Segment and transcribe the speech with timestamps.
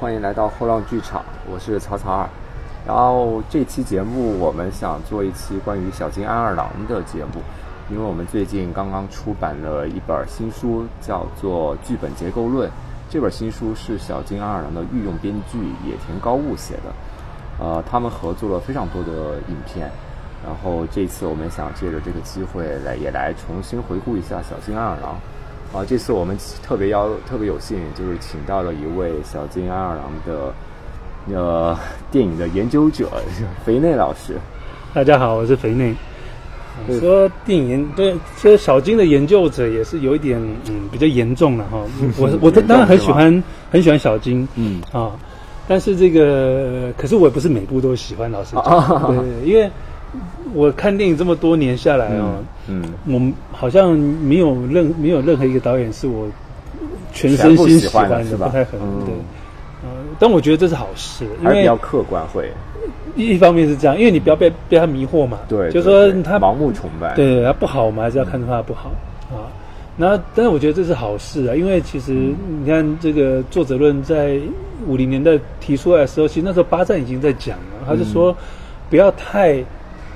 [0.00, 2.28] 欢迎来到后浪剧场，我是草草二。
[2.86, 7.42] 然后这期节目我们想做一期关于小金安二郎的节目，
[7.90, 12.70] 因为我们最近刚刚出版了一本新书，叫做《剧本结构论》。
[13.10, 16.94] 这本新书是小金安二郎的御用编剧野田高悟写的，
[17.58, 19.90] 呃，他们合作了非常多的影片。
[20.46, 25.18] 然后这次我们想借着这个机会来，也来重新回顾一下小金安二郎。
[25.72, 30.54] 啊，这次我们特别邀特别有幸，就是请到了一位小津安二郎的
[31.36, 31.78] 呃
[32.10, 33.06] 电影的研究者
[33.66, 34.38] 肥内老师。
[34.94, 35.94] 大家好，我是肥内。
[37.00, 41.78] 说电影研对，其实小金的研究者也是有一点嗯比较严重了哈。
[42.16, 45.12] 我我 当然很喜欢很喜欢小金，嗯啊，
[45.66, 48.56] 但是这个可是我也不是每部都喜欢，老师
[49.44, 49.70] 因为。
[50.54, 56.26] 我看电影这么多年下来哦，嗯，我们好像没有任没有任何一个导演是我
[57.12, 59.14] 全身心喜欢的，不太可能对。
[59.84, 62.50] 嗯，但我觉得这是好事，因为比较客观会。
[63.14, 68.90] 一方面是这样，因为你不要被被他迷惑嘛，对，就说他盲目崇拜，对他不好，我们还是要看出他不好
[69.30, 69.46] 啊。
[69.96, 74.38] 那但是我觉得这是好事啊，因为其实你看这个作者论在
[74.86, 78.36] 五零年代提出来的时候，其实那时候巴赞已经在讲了，他就说
[78.88, 79.64] 不要太。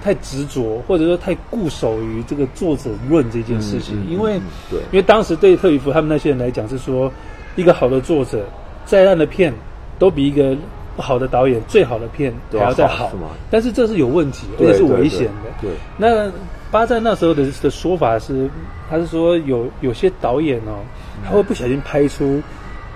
[0.03, 7.11] 太执着，或者说太固守于这个作者论这件事情，因为，对，因为当时对特里弗他们那些人来讲是说，
[7.55, 8.45] 一个好的作者，
[8.85, 9.55] 再烂的片，
[9.99, 10.57] 都比一个
[10.97, 13.13] 不好的导演最好的片还要再好，
[13.51, 15.51] 但是这是有问题，而且是危险的。
[15.61, 16.31] 对，那
[16.71, 18.51] 巴赞那时候的的说法是，
[18.91, 20.81] 他是说有有些导演哦，
[21.25, 22.43] 他会不小心拍出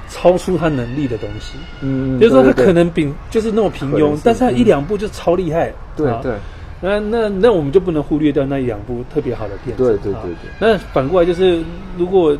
[0.08, 6.34] 超出他能力的东西，嗯，就是说他可能比就是那么平庸，但是他一两部就超厉害，对对。
[6.80, 9.82] 那那那我们就不能忽略掉那一两部特别好的片子。
[9.82, 10.50] 对对对对。
[10.58, 11.62] 那反过来就是，
[11.96, 12.36] 如果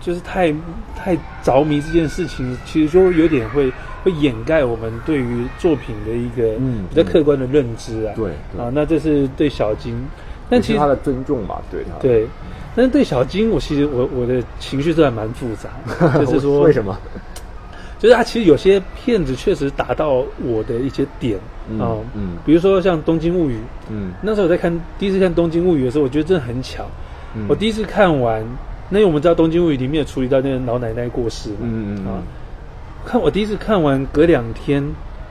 [0.00, 0.52] 就是太
[0.96, 6.56] 太着迷这件事情，其实就有点会会掩盖我们对于作品的一个
[6.90, 8.12] 比较客观的认知啊。
[8.16, 8.30] 对。
[8.58, 9.96] 啊，那这是对小金，
[10.50, 11.98] 但其实他的尊重嘛，对他。
[12.00, 12.26] 对。
[12.74, 15.70] 但是对小金，我其实我我的情绪都还蛮复杂，
[16.20, 16.98] 就是说为什么？
[17.98, 21.38] 就是他其实有些片子确实达到我的一些点
[21.80, 23.54] 啊，嗯，比如说像《东京物语》，
[23.90, 26.86] 嗯，那时候我在看第一次看《东京物语》的时候，我觉得真的很巧，
[27.48, 28.44] 我第一次看完，
[28.88, 32.06] 那因为我们知道《东京物语》里面有处理到那个老奶奶过世，嗯嗯。
[32.06, 32.22] 啊，
[33.04, 34.82] 看我第一次看完，隔两天。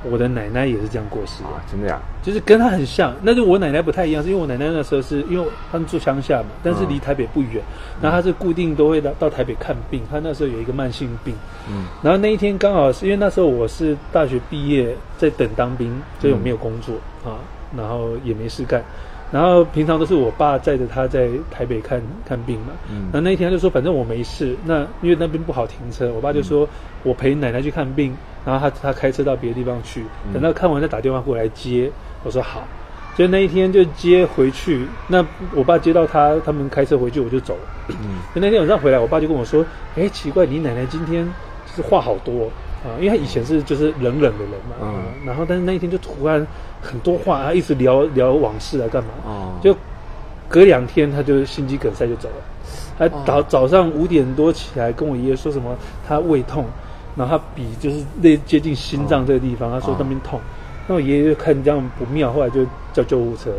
[0.09, 3.13] 我的奶奶也是这样过世啊，真的呀，就是跟她很像。
[3.21, 7.61] 那就我奶奶不太一样，是因为我奶奶那时候是因为他们住乡下嘛，但是离台北不远。
[8.01, 10.01] 然后她是固定都会到到台北看病。
[10.09, 11.33] 她那时候有一个慢性病，
[11.69, 11.85] 嗯。
[12.01, 17.39] 然后那一天刚好是因为那时候我是大学毕业，在等当兵，所以我没有工作啊，
[17.75, 18.83] 然后也没事干。
[19.31, 22.67] 然后平常都是我爸载着他在台北看看病嘛。
[22.89, 23.09] 嗯。
[23.11, 24.55] 那那一天他就说，反正我没事。
[24.65, 26.67] 那因为那边不好停车，我爸就说
[27.03, 28.15] 我陪奶奶去看病。
[28.45, 31.91] 然后他他开车到别的地方去，等到看完再打电话过来接。
[32.23, 32.63] 我说好，
[33.15, 34.85] 所以那一天就接回去。
[35.07, 35.25] 那
[35.55, 37.61] 我爸接到他，他们开车回去，我就走了。
[37.87, 39.65] 嗯，那天晚上回来，我爸就跟我说
[39.97, 41.27] ：“哎，奇怪，你奶奶今天
[41.75, 42.47] 是话好多
[42.85, 44.75] 啊，因为他以前是就是冷冷的人嘛。
[44.81, 46.45] 嗯，然后但是那一天就突然
[46.81, 49.09] 很多话，他一直聊聊往事啊，干嘛？
[49.25, 49.75] 哦，就
[50.47, 52.35] 隔两天他就心肌梗塞就走了。
[52.97, 55.75] 他早早上五点多起来跟我爷爷说什么，
[56.07, 56.65] 他胃痛。
[57.17, 60.37] 然后他比就是那接近心脏这个地方，他说那边痛，
[60.85, 63.51] 那我爷爷就看这样不妙，后来就叫救护车，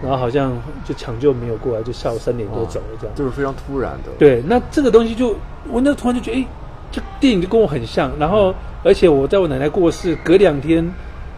[0.00, 4.12] 然后好像就抢救没有过来，就下午三点多走了这样，就是非常突然的。
[4.16, 5.34] 对，那这个东西就
[5.68, 6.46] 我那突然就觉得，哎，
[6.90, 10.88] 这电影就跟我很像，然后而且我在我奶奶过世隔两天。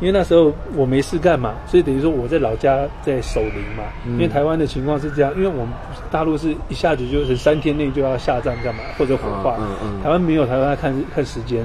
[0.00, 3.84] 因为那时候我没事干嘛，所以等于说我在老家在守灵嘛。
[4.04, 5.68] 因为台湾的情况是这样，因为我们
[6.10, 9.56] 大陆是一下子就是三天内就要下葬干嘛，或者火化。
[10.02, 11.64] 台湾没有，台湾要看看时间，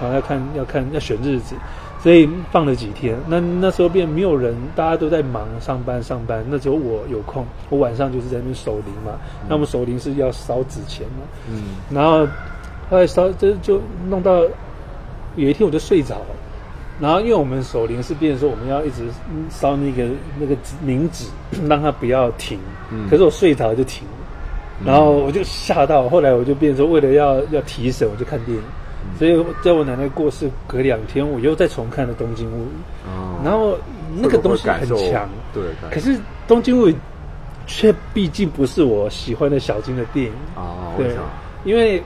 [0.00, 1.56] 然后要看要看要选日子，
[2.00, 3.16] 所以放了几天。
[3.26, 6.44] 那那时候便没有人，大家都在忙上班上班。
[6.48, 9.18] 那时候我有空，我晚上就是在那边守灵嘛。
[9.48, 11.24] 那我们守灵是要烧纸钱嘛。
[11.50, 12.28] 嗯，然后
[12.90, 14.40] 后来烧这就弄到
[15.36, 16.26] 有一天我就睡着了，
[17.00, 19.08] 然后因为我们守灵是变成说我们要一直
[19.50, 20.06] 烧那个
[20.38, 21.26] 那个冥纸，
[21.68, 22.58] 让它不要停，
[23.08, 28.62] 可是我睡着就停了，然后我就吓到，后来我就变成说为了要要提神，我就看电影。
[29.18, 32.68] 所以在我奶奶过世隔两天，我又再重看了《东京物语》，
[33.44, 33.76] 然后
[34.16, 35.62] 那个东西很强，对。
[35.90, 36.92] 可是《东京物语》
[37.66, 40.32] 却毕竟不是我喜欢的小金的电影。
[40.54, 41.16] 啊，对，
[41.64, 42.00] 因为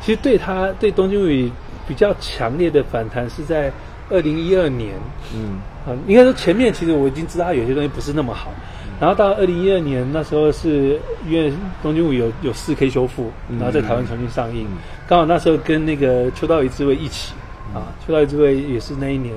[0.00, 1.48] 其实对他对《东京物语》
[1.86, 3.72] 比较强烈的反弹是在
[4.10, 4.94] 二零一二年，
[5.34, 8.50] 嗯，啊，应该说前面其实我已经知道他有些东西不是那么好。
[8.98, 10.98] 然后到二零一二年那时候是
[11.28, 11.50] 因为
[11.82, 14.66] 《东京物语》有有四 K 修复，然后在台湾重新上映，
[15.06, 17.34] 刚好那时候跟那个秋刀鱼之味一起
[17.74, 19.34] 啊，秋刀鱼之味也是那一年，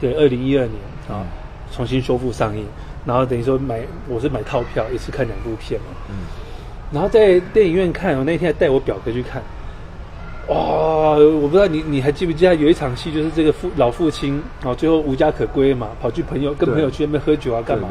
[0.00, 0.76] 对，二零一二年
[1.08, 1.22] 啊
[1.70, 2.66] 重新修复上映，
[3.04, 6.16] 然后等于说买我是买套票一次看两部片嘛，嗯，
[6.90, 9.40] 然后在电影院看，我那天还带我表哥去看，
[10.48, 10.56] 哇，
[11.16, 17.88] 我不知道你你还记不记得有一场戏就是这个父老父亲啊最后无家可归嘛，跑去朋友跟朋友去那边喝酒啊干嘛？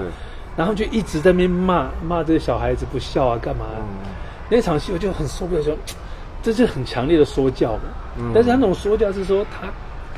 [0.56, 3.66] 然后就一直在那边骂骂这个小孩子不孝啊，干嘛？
[4.50, 5.78] 那场戏我就很受不了，说
[6.42, 7.82] 这是很强烈的说教嘛。
[8.34, 9.68] 但是他那种说教是说他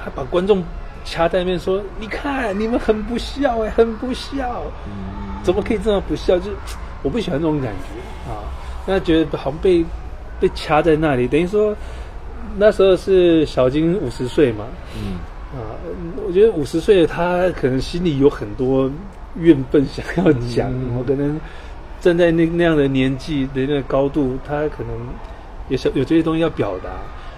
[0.01, 0.63] 他把观众
[1.03, 4.61] 掐在那边说，你看你们很不孝哎，很不孝，
[5.43, 6.39] 怎么可以这么不孝？
[6.39, 6.51] 就
[7.03, 8.39] 我不喜欢这种感觉啊。
[8.85, 9.83] 那觉得好像被
[10.39, 11.75] 被掐在那里，等于说
[12.57, 14.65] 那时候是小金五十岁嘛。
[14.95, 15.19] 嗯
[15.57, 15.75] 啊，
[16.27, 18.89] 我觉得五十岁他可能心里有很多。
[19.35, 21.39] 怨愤想要讲，我可能
[22.01, 24.91] 站在那那样的年纪的那个高度，他可能
[25.69, 26.89] 也是有这些东西要表达。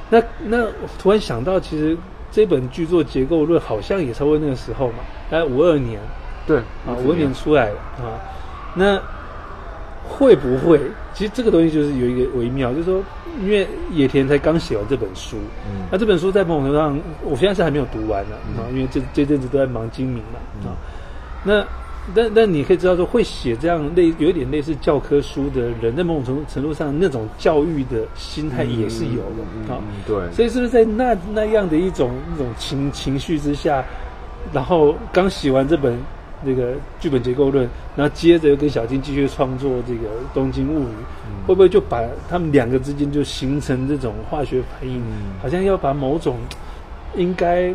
[0.10, 0.66] 那那
[0.98, 1.96] 突然想到，其实
[2.32, 5.00] 这本剧作结构论好像也差不多那个时候嘛，
[5.30, 6.00] 概五二年，
[6.48, 8.18] 对啊，五二年出来了啊。
[8.74, 9.00] 那
[10.08, 10.80] 会不会？
[11.14, 13.04] 其实这个东西就是有一个微妙，就是说，
[13.44, 15.38] 因为野田才刚写完这本书，
[15.70, 20.76] 嗯，那这本书在某种程度上，我现在是还没有读完呢啊，因为这这阵子都在忙精明嘛啊，
[21.44, 21.66] 那。
[22.16, 29.78] 但但你可以知道说，会写这样类有一点类似教科书的人，在某种程度程度上，那种教育的心态也是有的啊。
[30.08, 33.86] 对，所以是不是在那那样的一种那种情情绪之下，
[34.52, 35.96] 然后刚写完这本
[36.44, 40.94] 那个剧本结构论，然后接着又跟小金继续创作这个《东京物语》，
[41.48, 45.02] 会不会就把他们两个之间就形成这种化学反应？
[45.42, 46.38] 好像要把某种
[47.16, 47.68] 应该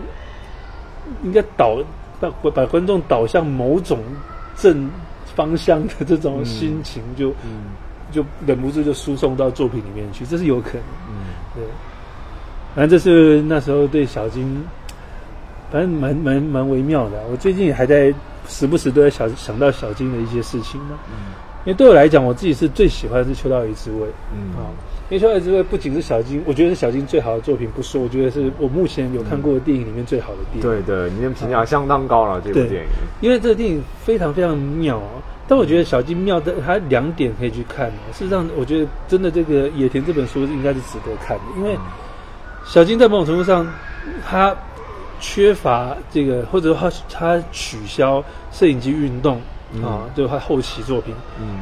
[1.22, 1.78] 应该导。
[2.18, 3.98] 把把观众导向某种
[4.56, 4.90] 正
[5.34, 7.30] 方向的这种心情，就
[8.10, 10.82] 就忍不住就输送到作品里面去，这是有可能。
[11.10, 11.62] 嗯，对。
[12.74, 14.64] 反正这是那时候对小金，
[15.70, 17.22] 反正蛮蛮蛮微妙的。
[17.30, 18.10] 我最近还在
[18.46, 20.98] 时不时都在想想到小金的一些事情嘛。
[21.08, 21.32] 嗯。
[21.64, 24.06] 因为对我来讲，我自己是最喜欢的是秋刀鱼之味。
[24.32, 24.70] 嗯啊。
[25.12, 30.60] 《因为《秋刀鱼之味》不仅是小金，我觉得是小金最好的作品，不说，我觉得是我目前有看过的电影里面最好的电影。
[30.62, 32.88] 对对，你的评价相当高了，这部电影。
[33.20, 35.00] 因为这个电影非常非常妙，
[35.48, 37.88] 但我觉得小金妙的，它两点可以去看。
[38.12, 41.76] 事实上，我觉得真的这个野田这本书应该是值得看的，因为
[42.64, 43.66] 小金在某种程度上，
[44.24, 44.54] 他
[45.20, 49.40] 缺乏这个，或者说他他取消摄影机运动
[49.82, 51.60] 啊，就他后期作品，嗯，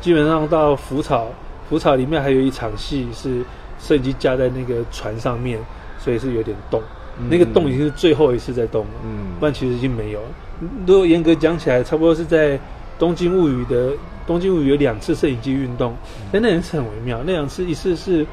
[0.00, 1.28] 基本上到浮草。
[1.66, 3.42] 浮草里面还有一场戏是
[3.80, 5.58] 摄影机架在那个船上面，
[5.98, 6.82] 所以是有点动。
[7.30, 10.26] 那个动已经是最后一次在动了，嗯不然其实已经没有了。
[10.86, 12.58] 如果严格讲起来，差不多是在
[12.98, 13.92] 《东京物语》的
[14.26, 15.96] 《东京物语》有两次摄影机运动，
[16.30, 17.20] 但那两次很微妙。
[17.24, 18.26] 那两次一次是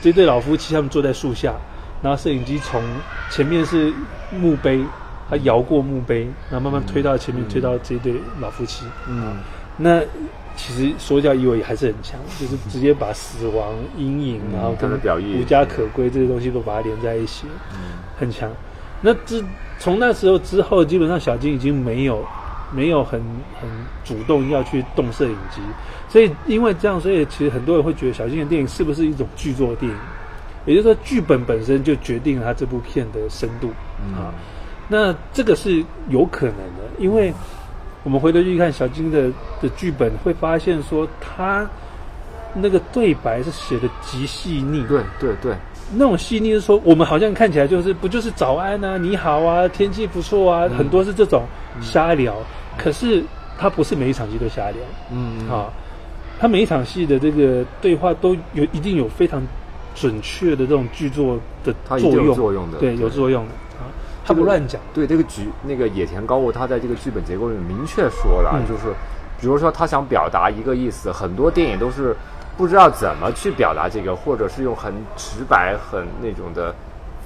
[0.00, 1.54] 这对老夫妻他们坐在树下，
[2.02, 2.82] 然后摄影机从
[3.30, 3.92] 前面是
[4.30, 4.84] 墓碑，
[5.28, 8.84] 他摇过墓碑，然后慢慢推到前面，推到这对老夫妻。
[9.08, 9.36] 嗯，
[9.76, 10.00] 那。
[10.56, 18.50] 其实说教意味还是很强，就是直接把死亡、阴影，然后跟无家可归这些东西都把它连在一起，嗯很强。
[19.00, 19.42] 那自
[19.78, 22.22] 从那时候之后，基本上小金已经没有
[22.74, 23.22] 没有很
[23.58, 23.70] 很
[24.04, 25.62] 主动要去动摄影机，
[26.10, 29.98] 所以因为这样，所以其实很多人会觉得小金的电影是不是一种剧作电影？
[30.66, 33.68] 也就是说，剧本本身就决定了他这部片的深度
[34.14, 34.34] 啊。
[34.88, 37.32] 那这个是有可能的，因为。
[38.02, 41.68] 我们回头去看小金的的剧本，会发现说他
[42.54, 44.82] 那个对白是写的极细腻。
[44.88, 45.54] 对对对，
[45.92, 51.42] 那种细腻是说，我们好像看起来就是不就是早安啊，你好啊，天气不错啊，很多是这种
[51.82, 52.34] 瞎聊。
[52.78, 53.22] 可是
[53.58, 54.78] 他不是每一场戏都瞎聊。
[55.12, 55.68] 嗯啊，
[56.38, 59.42] 他每一场戏的这个对话都有一定有非常
[60.00, 62.34] 准确的这种剧作的作用。
[62.34, 63.84] 作用的，对，有作用的啊。
[64.24, 68.94] 他不乱讲，对这个剧，那个野田高悟，他在这个剧本结构里明确说了，就是，
[69.38, 72.16] 比如说他想表达一个意思，很多电影都是
[72.56, 76.74] 不知道怎么去表达这个，或者是用很直白、很那种的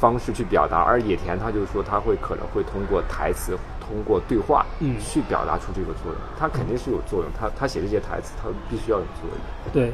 [0.00, 0.80] 方式去表达。
[0.80, 6.16] 而野田他就说他会可能会通过台词、通过对话，嗯去表达出这个作用。
[6.38, 9.72] 他肯定是有作用，他他写这些台词，他必须要有作用。
[9.72, 9.92] 对，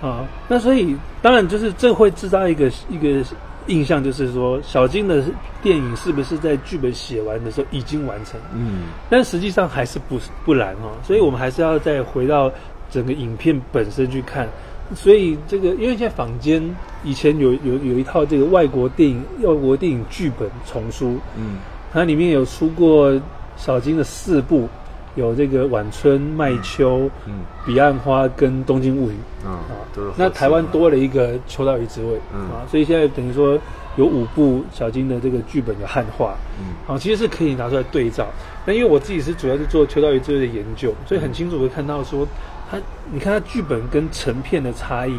[0.00, 3.22] 啊，那所以当然就是这会制造一个一个
[3.66, 5.22] 印象，就是说小金的
[5.62, 8.40] 电影是不是在剧本写完的时候已经完成？
[8.54, 8.84] 嗯。
[9.08, 12.50] 但实际上还是不不然哦，所以我们还是要再回到
[12.90, 14.48] 整个影片本身去看。
[14.94, 16.60] 所以这个，因为现在坊间
[17.04, 21.58] 以前有有有一套这个外国电影外国电影剧本丛书，嗯。
[21.92, 23.20] 它里面有出过
[23.56, 24.68] 小金的四部，
[25.14, 29.14] 有这个《晚春》《麦秋》《嗯彼岸花》跟《东京物语》
[29.44, 30.14] 嗯啊。
[30.16, 32.18] 那台湾多了一个秋刀鱼之味。
[32.34, 32.40] 嗯。
[32.50, 33.58] 啊，所以现在等于说
[33.96, 36.74] 有五部小金的这个剧本的汉化，嗯。
[36.86, 38.26] 好，其实是可以拿出来对照。
[38.64, 42.26] 那因为我自己是主要是做秋刀鱼之味的研究，所以很清楚会看到说，
[42.70, 42.78] 它
[43.10, 45.18] 你看它剧本跟成片的差异。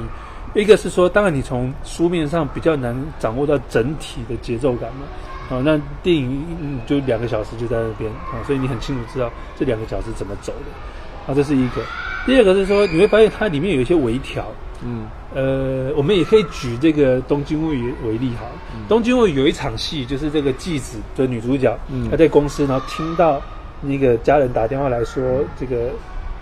[0.54, 5.06] 一个是说，当然你从书面上比较难掌握到整体的节奏感嘛，
[5.52, 9.30] 啊，那电影嗯就两个小时就在那边啊，所以你很清楚知道
[9.60, 11.82] 这两个小时怎么走的，啊，这是一个。
[12.26, 14.46] 第二个是说，你会发现它里面有一些微调，
[14.82, 18.46] 嗯呃，我们也可以举这个《东京物语》为例哈。
[18.88, 23.42] 东京物语》有一场戏，就是这个继子的女主角，嗯她在公司，然后听到
[23.82, 25.90] 那个家人打电话来说，这个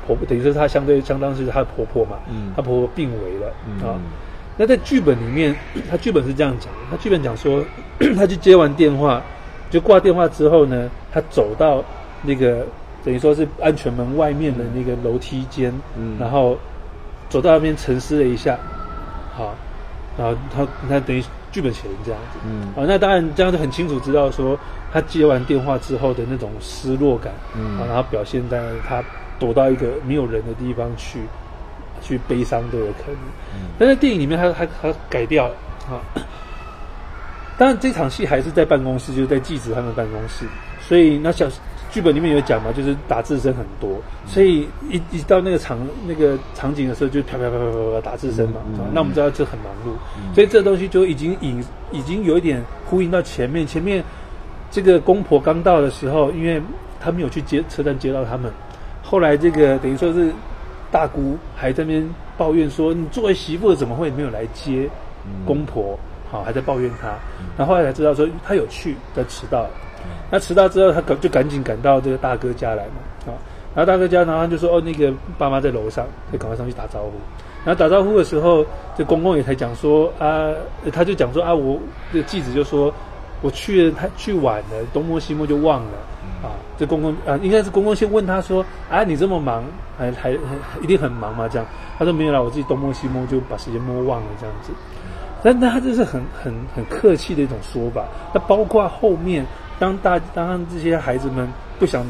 [0.06, 3.48] 婆婆等于说她相对相当是她的婆婆嘛，嗯她婆婆病危了
[3.88, 3.96] 啊。
[3.96, 4.02] 嗯
[4.60, 5.56] 那在剧本里面，
[5.90, 7.64] 他剧本是这样讲的，她剧本讲说，
[8.18, 9.22] 他去接完电话，
[9.70, 11.82] 就挂电话之后呢，他走到
[12.24, 12.68] 那个
[13.02, 16.18] 等于说是安全门外面的那个楼梯间，嗯。
[16.20, 16.58] 然后
[17.30, 18.60] 走到那边沉思了一下，
[19.34, 19.56] 好，
[20.18, 21.24] 然后他他等于
[21.54, 22.68] 剧本写成这样子，嗯。
[22.76, 24.60] 好，那当然这样就很清楚知道说
[24.92, 29.02] 他接完电话之后的那种失落感，嗯，然后表现在他
[29.40, 31.20] 躲到一个没有人的地方去
[32.02, 33.16] 去悲伤都有可能，
[33.56, 33.70] 嗯。
[33.78, 35.48] 但在电影里面他他他改掉。
[35.48, 35.56] 了
[35.90, 36.02] 啊。
[37.58, 40.46] 当然，这场戏还是在办公室，就是在记者他们办公室，
[40.80, 41.46] 所以那小
[41.92, 45.78] 剧本里面有讲嘛，就是打字声很多，所以一一到那个场
[46.08, 54.02] 那个场景的时候，就啪啪啪啪啪啪打字声嘛，嗯嗯啊那我们知道这很忙碌，所以这东西就已经引已经有一点呼应到前面，前面
[54.72, 56.62] 这个公婆刚到的时候，因为
[56.98, 58.50] 他们有去接车站接到他们，
[59.04, 60.32] 后来这个等于说是
[60.92, 64.90] 大姑还在那边抱怨说，你作为媳妇怎么会没有来接
[65.46, 65.98] 公婆？
[66.32, 67.08] 好，还在抱怨他，
[67.58, 69.70] 然后后来才知道说他有去，但迟到了。
[70.30, 73.34] 那迟到之后，他赶就赶紧赶到这个大哥家来嘛，啊，
[73.74, 77.14] 然后大哥家，然后他就说哦，那个爸妈在楼上，就赶快上去打招呼。
[77.66, 78.64] 然后打招呼的时候，
[78.96, 80.54] 这公公也才讲说啊，
[80.86, 81.80] 呃他就讲说啊，我
[82.14, 82.94] 这个继子就说
[83.42, 85.92] 我去了，他去晚了，东摸西摸就忘了。
[86.42, 89.64] 啊，这公公啊，应该是公公先问他说啊，你这么忙，
[89.98, 90.32] 还还
[90.82, 91.48] 一定很忙吗？
[91.48, 91.68] 这样，
[91.98, 94.72] 他说没有啦，我自己东摸西摸就把时间摸忘了这样子。
[95.44, 98.06] 但但他这是很很很客气的一种说法。
[98.34, 99.46] 那包括后面，
[99.78, 102.06] 当大当这些孩子们不想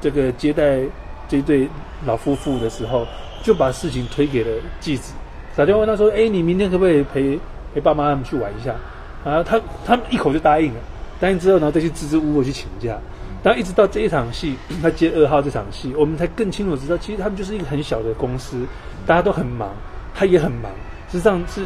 [0.00, 0.80] 这个接待
[1.28, 1.68] 这对
[2.04, 3.06] 老夫妇的时候，
[3.42, 5.12] 就把事情推给了继子，
[5.56, 7.38] 打电话问他说：“哎，你明天可不可以陪
[7.74, 8.74] 陪爸妈他们去玩一下？”
[9.24, 10.80] 啊，他他们一口就答应了。
[11.20, 12.98] 答应之后，然后再去支支吾吾去请假。
[13.44, 18.66] 然后一直到这一场戏， 他接二号这场戏，我们才更清楚知道，其实他们就是一个很小的公司，
[19.06, 19.70] 大家都很忙，
[20.14, 20.72] 他也很忙，
[21.08, 21.64] 实际上是。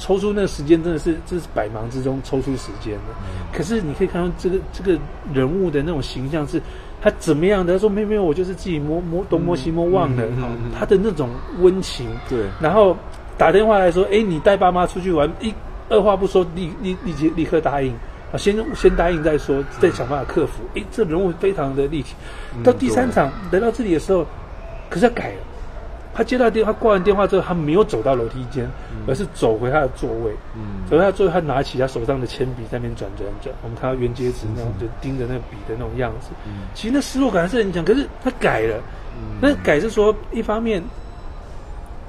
[0.00, 3.00] 抽出那个时间真的是，这是百忙之中抽出时间的。
[3.52, 4.96] 可是你可以看到这个这个
[5.34, 6.62] 人物的那种形象是，
[7.02, 7.72] 他怎么样的？
[7.72, 10.22] 他说没有没有，我就是自己摸摸东摸西摸忘了。
[10.24, 12.96] 嗯嗯嗯他的那种温情，对然后
[13.36, 15.52] 打电话来说，哎，你带爸妈出去玩，一
[15.88, 17.92] 二话不说，立立立即立刻答应。
[18.32, 20.62] 啊，先先答应再说，再想办法克服。
[20.74, 22.14] 诶，这人物非常的立体。
[22.62, 24.26] 到第三场来到这里的时候，
[24.90, 25.36] 可是他改了。
[26.14, 28.68] 他接到电话，挂完电话之后，他没有走到楼梯间，
[29.06, 30.32] 而是走回他的座位。
[30.56, 33.54] 嗯走回他的座位，他拿起他手上的铅笔在那边转转转。
[33.62, 36.30] 我们看到袁洁子那种就盯着那个笔的那种样子。
[36.74, 38.80] 其实那失落感还是很强，可是他改了。
[39.40, 40.82] 那改是说，一方面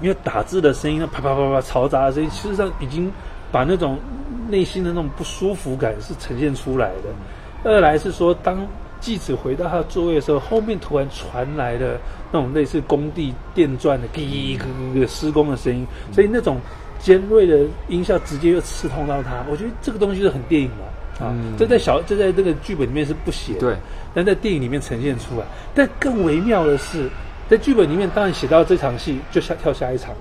[0.02, 3.12] 因为打字的声音，那啪啪啪啪嘈杂的声音，事实上已经
[3.51, 3.98] 把那种
[4.50, 7.70] 内心的那种不舒服感是呈现出来的。
[7.70, 8.65] 二来是说，当
[9.00, 11.98] 记者回到他的座位的时候，后面突然传来了
[12.32, 16.58] 那种类似工地电钻的滴咯咯咯施工的声音，所以那种
[17.00, 19.44] 尖锐的音效直接就刺痛到他。
[19.50, 23.75] 我觉得这个东西是很电影嘛，啊，这在小这在这个剧本里面是不写的，对，
[24.13, 25.46] 但在电影里面呈现出来。
[25.74, 27.10] 但更微妙的是，
[27.50, 30.12] 在剧本里面当然写到这场戏就下跳下一场，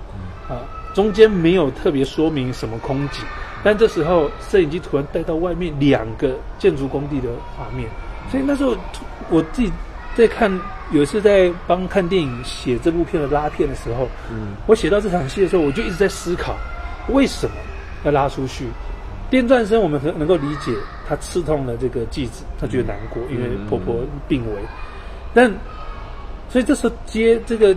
[0.49, 0.63] 啊，
[0.95, 3.23] 中间没有特别说明什么空景，
[3.63, 7.89] 但这时候摄影机突然带到外面两个建筑工地的画面，
[8.31, 8.77] 所以那时候
[9.31, 9.71] 我自己
[10.17, 10.51] 在看
[10.91, 16.57] 有一次在帮看电影写这部片的拉片的时候，嗯，我写到这场戏的时候，我就一直在思考，
[17.09, 17.57] 为什么
[18.05, 18.67] 要拉出去？
[19.31, 20.73] 电钻声我们能能够理解，
[21.07, 24.63] 他刺痛了这个继子，他觉得难过，因为婆婆病危。
[25.35, 25.53] 但
[26.49, 27.77] 所以这时候接这个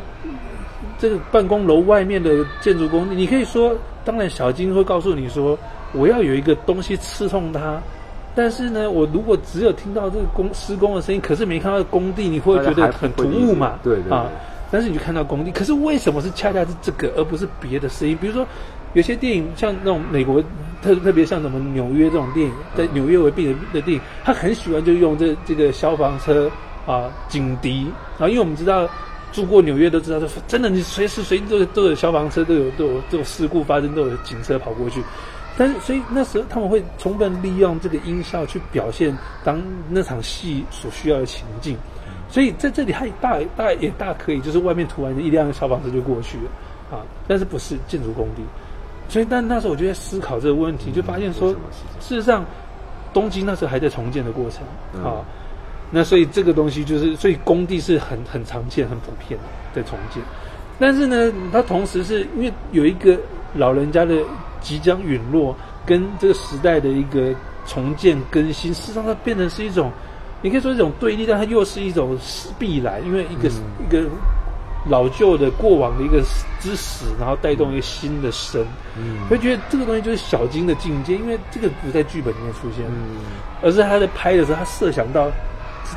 [1.02, 5.58] 这个办公楼外面的建筑工，你可以说，当然小金会告诉你说，
[5.94, 7.82] 我要有一个东西刺痛他。
[8.36, 13.80] 但是呢，我如果只有听到这个工施工的声音，可是没看到工地，你会觉得很突兀嘛？
[13.84, 14.30] 对对啊。
[14.70, 18.16] 但是你就看到工地，可是为什么是恰恰是这个，而不是别的声音？
[18.22, 18.46] 比如说，
[18.94, 20.42] 有些电影像那种美国
[20.84, 26.50] 特特别像什么纽约这种电影，在纽约为病的电影，他很喜欢就用这这个消防车
[26.86, 27.88] 啊、警笛
[28.20, 28.88] 啊，因为我们知道
[29.32, 35.02] 住过纽约都知道，真的你随时随地都都有消防车，都有都有都有事故发生，都有警车跑过去。
[35.58, 41.78] 但是，所以那时候他们会充分利用这个音效去表现当那场戏所需要的情境。
[42.30, 47.04] 所以在这里，它大大也大可以，就是外面突然一辆消防车就过去了啊。
[47.28, 48.42] 但是不是建筑工地？
[49.10, 51.52] 所以，但那时候我就在思考这个问题，就发现说，
[52.00, 52.46] 事实上，
[53.14, 55.20] 东京那时候还在重建的过程啊。
[55.92, 59.46] 那所以这个东西就是，所以工地是很很常见、很普遍的
[59.76, 60.24] 在重建。
[60.80, 63.16] 但是呢，它同时是因为有一个
[63.54, 64.16] 老人家的。
[64.64, 65.58] 即将陨落，
[65.88, 67.34] 跟这个时代的一个
[67.66, 69.92] 重建更新，事实上它变成是一种，
[70.44, 72.16] 你可以说一种对立，但它又是一种
[72.60, 74.08] 必然，因为一个一个
[74.88, 76.22] 老旧的过往的一个
[76.60, 78.64] 之死，然后带动一个新的生，
[78.96, 83.18] 嗯，会觉得这个东西就是小金的境界，因为这个不在剧本里面出现，嗯，
[83.64, 85.34] 而是他在拍的时候，他设想到是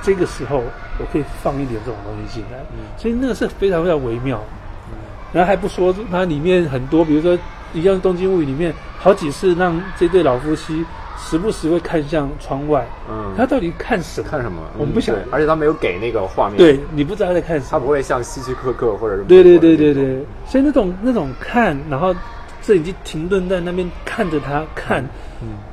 [0.03, 0.63] 这个时候
[0.99, 4.43] 我可以放一点这种东西进来，嗯，所以那个是非常非常微妙，
[4.91, 4.99] 嗯，
[5.33, 7.39] 然后还不说它里面很多，比如说。
[7.77, 10.85] 一样，《东京物语》里面好几次让这对老夫妻
[11.19, 12.87] 时不时会看向窗外。
[13.11, 14.31] 嗯，他到底看什么？
[14.31, 14.63] 看什么？
[14.79, 16.57] 我们不想，而且他没有给那个画面。
[16.57, 17.69] 对你不知道他在看什么。
[17.73, 19.27] 他不会像希区柯克或者什么。
[19.27, 22.15] 对对对对对，所以那种那种看，然后
[22.63, 25.09] 摄影机停顿在那边看着他看，嗯，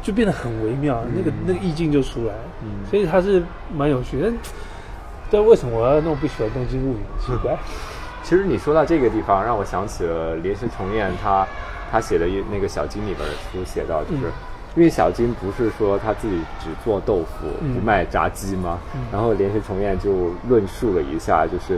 [0.02, 2.34] 就变得很微妙，那个那个意境就出来。
[2.64, 3.44] 嗯，所以他是
[3.76, 4.20] 蛮有趣。
[4.22, 4.34] 但，
[5.32, 7.00] 但为什么我要那么不喜欢《东京物语》？
[7.26, 7.58] 奇怪。
[8.24, 11.46] 其实你说到这个地方，让我想起了连时重彦他。
[11.92, 14.24] 他写的一那个小金里边的书写到，就是
[14.78, 18.80] 因为小金不是说他自己只做豆腐不卖炸鸡吗？
[19.12, 21.78] 然后连续重彦就论述了一下，就是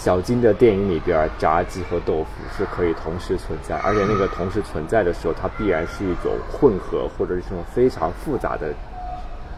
[0.00, 8.72] 小金的电影里边炸鸡和豆腐是可以同时存在，而且那个同时存在的时候，它必然是一种混合或者是一种非常复杂的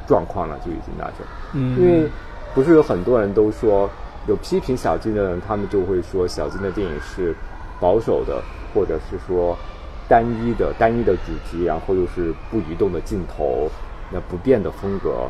[0.09, 1.16] 状况了，就已经那种。
[1.53, 2.09] 嗯，因为
[2.55, 3.88] 不是有很多人都说
[4.26, 7.35] 有批评小金的人，他们就会说小金的电影是
[7.79, 8.42] 保守的。
[8.72, 9.59] 或者是说
[10.09, 13.68] 单一的单一的主题，然后又是不移动的镜头，
[14.12, 15.29] 那不变的风格，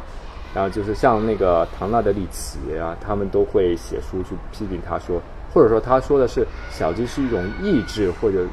[0.54, 5.20] 然后就是像那个唐纳德里奇啊，他们都会写书去批评他说，
[5.52, 8.46] 或者说他说的是小金是一种意志，或者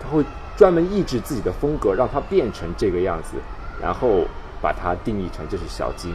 [0.00, 0.24] 他会
[0.56, 3.36] 专门抑制自己的风格，让它变成这个样子，
[3.80, 4.24] 然后
[4.60, 6.14] 把它定义成这是小金。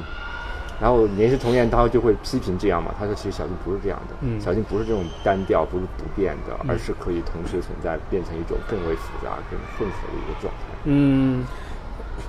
[0.79, 2.93] 然后连续重演，他就会批评这样嘛？
[2.99, 11.43] 他说：“其实小金不是这样的，小金不是这种单调，不是不变的，而是可以同时存在，变成一种更为复杂、更混合的一个状态。”嗯，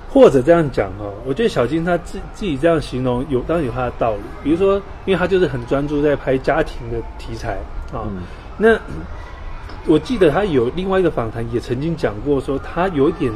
[0.09, 4.21] 或者这样讲哦，我觉得小金他自自己这样形容，有当然有他的道理。
[4.43, 7.57] 比如说，因为他就是很专注在拍家庭的题材
[7.93, 8.07] 啊。
[8.57, 8.77] 那
[9.85, 13.31] 我记得他有另外一个访谈，也曾经讲过，说他有一点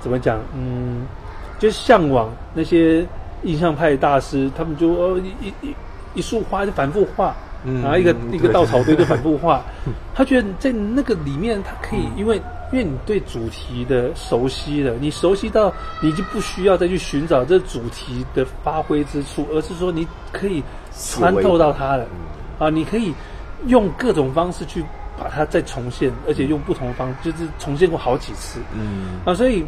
[0.00, 0.38] 怎么讲？
[0.54, 1.06] 嗯，
[1.58, 3.06] 就向往那些。
[3.42, 5.74] 印象派大师，他们就哦一一一
[6.12, 7.34] 一束花就反复画，
[7.82, 9.62] 然后一个一个稻草堆就反复画。
[10.14, 12.38] 他觉得在那个里面，他可以因为
[12.72, 22.06] 因为你对主题的熟悉了，你熟悉到你就不需要再去寻找这主题的发挥之处，而是说你可以穿透到它了
[22.58, 22.70] 啊！
[22.70, 23.12] 你可以
[23.66, 24.84] 用各种方式去
[25.18, 28.60] 把它再重现，而且用不同的方，就是重现过好几次。
[28.74, 29.64] 嗯啊，所以。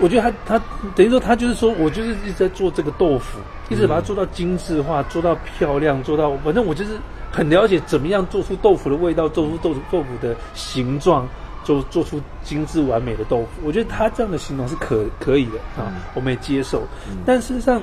[0.00, 0.64] 我觉得他他
[0.96, 3.38] 等于说他就是说我就是一直在做这个豆腐，
[3.70, 6.98] 一直把它做到精致化，做到漂亮，做到反正我就是
[7.30, 11.26] 很了解怎么样做出豆腐的味道，做出豆豆腐的形状，
[11.66, 13.48] 做做出精致完美的豆腐。
[13.64, 16.84] 我觉得他这样的形容是可可以的啊，我们也接受。
[17.26, 17.82] 但事实上，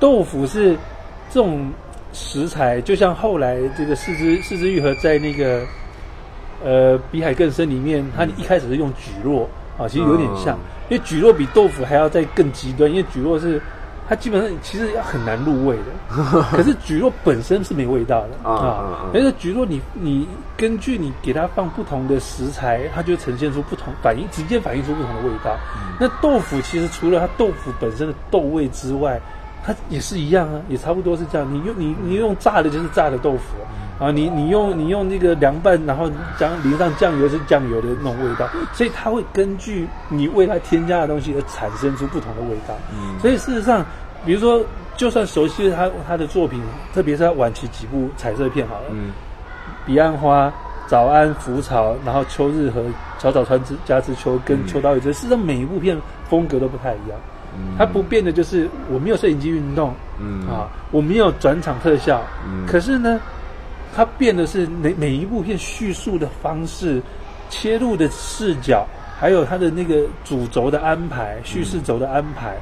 [0.00, 0.74] 豆腐是
[1.30, 1.70] 这种
[2.14, 5.62] 食材，就像后来这个四肢四肢愈合在那个
[6.64, 9.46] 呃比海更深里面，他一开始是用蒟蒻。
[9.78, 10.58] 啊，其实有点像，
[10.88, 13.62] 因为蒟蒻比豆腐还要再更极端，因为蒟蒻是
[14.08, 19.10] 它基本上其实要很难入味的， 可是菊肉本身是没味道的啊。
[19.12, 25.56] 而且菊肉你你根据你给它放不同的食材，它就呈现出不同反应，直接反映出不同的味道。
[26.00, 29.20] 那豆腐其实除了它豆腐本身的豆味之外，
[29.68, 31.46] 它也是一样啊，也差不多是这样。
[31.52, 42.74] 你用你你用炸的就是炸的豆腐啊，你你用你用那个凉拌，然后将淋上酱油是酱油的那种味道，所以它会根据你为它添加的东西而产生出不同的味道。
[42.94, 43.84] 嗯，所以事实上，
[44.24, 44.64] 比如说，
[44.96, 46.62] 就算熟悉他他的作品，
[46.94, 49.12] 特别是他晚期几部彩色片好了，嗯，
[49.84, 50.50] 彼岸花、
[50.86, 52.82] 早安浮草，然后秋日和
[53.18, 56.00] 小早川之家之秋跟秋刀鱼，这事实上每一部片
[56.30, 57.18] 风格都不太一样。
[57.76, 63.20] 它不变的就是我没有摄影机运动，嗯啊，我没有转场特效，嗯，可是呢，
[63.94, 67.00] 它变的是每每一部片叙述的方式、
[67.50, 68.86] 切入的视角，
[69.18, 72.56] 还有它的那个主轴的安排、叙事轴的安排，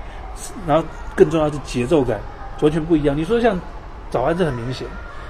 [0.67, 2.21] 然后更重要是节奏感
[2.61, 3.17] 完全不一样。
[3.17, 3.59] 你说像
[4.11, 4.87] 早安，这很明显，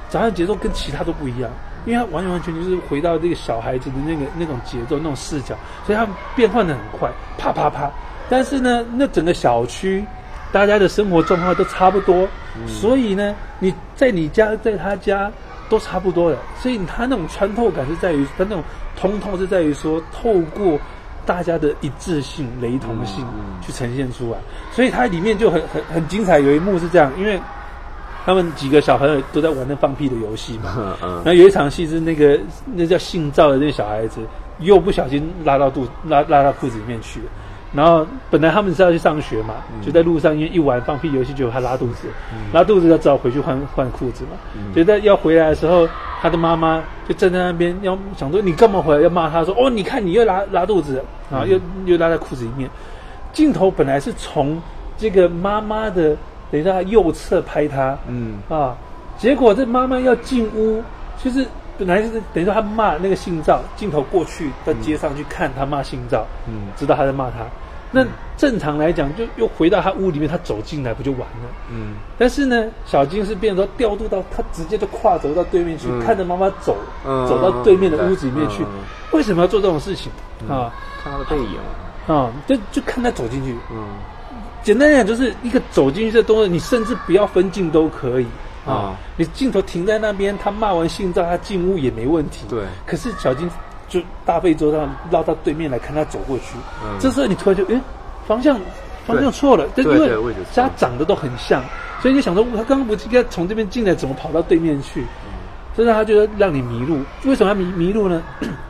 [0.08, 1.50] 早安节奏跟其他都不一样，
[1.84, 7.90] 因为它完完全全就是回到这个小孩子的那个那种节奏、那种视角，所以它变换的很快，啪啪啪。
[8.28, 10.04] 但是呢，那整个小区，
[10.52, 12.26] 大家的生活状况都差不多，
[12.66, 15.30] 所以呢，你在你家，在他家
[15.68, 18.62] 都差不多的，所以他那种穿透感是在于，他那种
[18.98, 20.78] 通透是在于说，透过
[21.24, 23.26] 大家的一致性、雷同性
[23.60, 24.38] 去呈现出来，
[24.72, 26.38] 所以它里面就很很很精彩。
[26.38, 27.40] 有一幕是这样，因为
[28.24, 34.20] 他们几个小朋友都在玩那放屁的游戏嘛，然后有一场戏是那个那叫姓赵的那个小孩子
[34.60, 37.26] 又不小心拉到肚拉拉到裤子里面去了。
[37.74, 42.08] 然后本来他们是要去上学嘛，就在路上因为一玩放屁游戏，就他拉肚子，
[42.52, 44.30] 拉肚子要只好回去换换裤子嘛。
[44.74, 45.86] 就在要回来的时候，
[46.22, 49.02] 他的妈妈就站在那边，要想说你干嘛回来？
[49.02, 52.70] 要骂他说哦，你看你又拉拉肚子，然后又又拉在裤子里面。
[53.32, 54.60] 镜头本来是从
[54.96, 56.16] 这个妈妈的
[56.50, 58.74] 等一下右侧拍他，嗯啊，
[59.18, 60.82] 结果这妈妈要进屋，
[61.18, 61.44] 其实
[61.78, 67.46] 本来是等于说他骂那个姓赵，镜头过去到街上去看他骂姓赵，嗯，知道他在骂他。
[67.92, 68.04] 那
[68.36, 71.48] 正常来讲，就又回到他屋里面，他走进来不就完了？
[71.70, 71.94] 嗯。
[72.18, 78.64] 但是呢，小金是变成说调度到他直接就跨走到对面去，看着妈妈走，走到对面的屋子里面去。
[79.12, 80.10] 为什么要做这种事情
[80.48, 80.74] 啊？
[81.02, 81.58] 看他的背影
[82.08, 83.54] 啊，就就看他走进去。
[83.70, 83.86] 嗯。
[84.62, 88.26] 简单讲，就是一个走进去的东西，你甚至不要分镜都可以
[88.66, 88.96] 啊。
[89.16, 92.44] 你镜头停在那边，他骂完姓赵，他进屋也没问题。
[92.48, 92.64] 对。
[92.86, 93.48] 可是小金。
[93.88, 97.80] 就大费周章绕到对面来看他走过去，嗯这时候你突然就哎，
[98.26, 98.58] 方向
[99.06, 101.62] 方向错了，对因为家长得都很像，
[102.02, 105.04] 所以你想说他刚刚不应该从这边进来，怎么跑到对面去？
[105.76, 106.98] 所以他觉得让你迷路。
[107.26, 108.20] 为什么要迷迷路呢？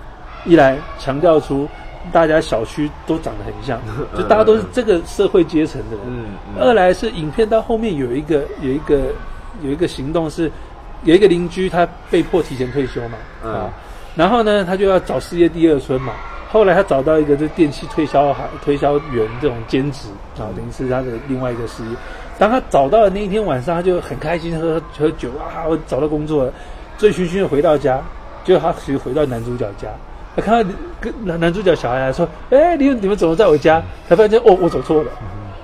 [0.45, 1.67] 一来强调出
[2.13, 3.81] 大家小区都长得很像，
[4.15, 6.07] 就大家都是这个社会阶层的人。
[6.07, 6.27] 嗯
[6.61, 9.01] 二来是影片到后面有一个有一个
[9.63, 10.51] 有一个行动是
[11.05, 13.71] 有一个邻居他被迫提前退休嘛啊。
[14.15, 16.13] 然后呢，他就要找事业第二春嘛。
[16.49, 21.91] 后来他找到一个这电器推销行推销员这种兼职啊，等于是他的另外一个事业。
[22.39, 26.53] 当他找到的那一天晚上，他就很开心喝喝酒啊，我找到工作了，
[26.97, 28.01] 醉醺醺的回到家，
[28.45, 29.89] 结果他其实回到男主角家，
[30.37, 35.11] 他看到跟男男主角小孩来说：“哎，你你们怎么在我家？”才发现哦，我走错了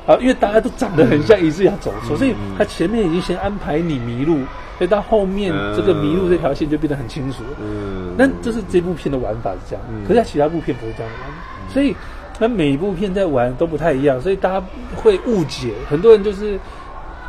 [0.07, 4.39] 啊，因为大家都长得很像，一致要走错，所以他前面已经先安排你迷路。
[4.79, 7.45] 所以到后面，这个迷路这条线就变得很清楚。
[7.61, 11.31] 嗯，那这是这部片的玩法是这样，可是在其他部片不是这样玩。
[11.73, 11.95] 所以，
[12.41, 15.73] 那每一部片在玩都不太一样，所以大家会误解。
[15.89, 16.59] 很多人就是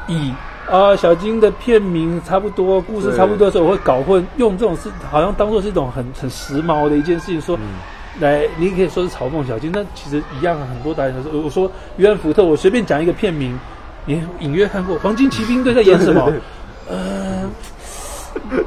[0.07, 0.33] 以
[0.67, 7.55] 啊小金的片名差不多，故事差不多的时候，我会搞混，用这种事好像当做是一种很很时髦的一件事情说，
[8.19, 10.59] 来你可以说是嘲讽小金，那其实一样。
[10.59, 13.59] 很多导演都说，我说约翰福特，我随便讲一个片名，
[14.05, 16.31] 你隐约看过《黄金骑兵队》在演什么？
[16.87, 17.49] 呃，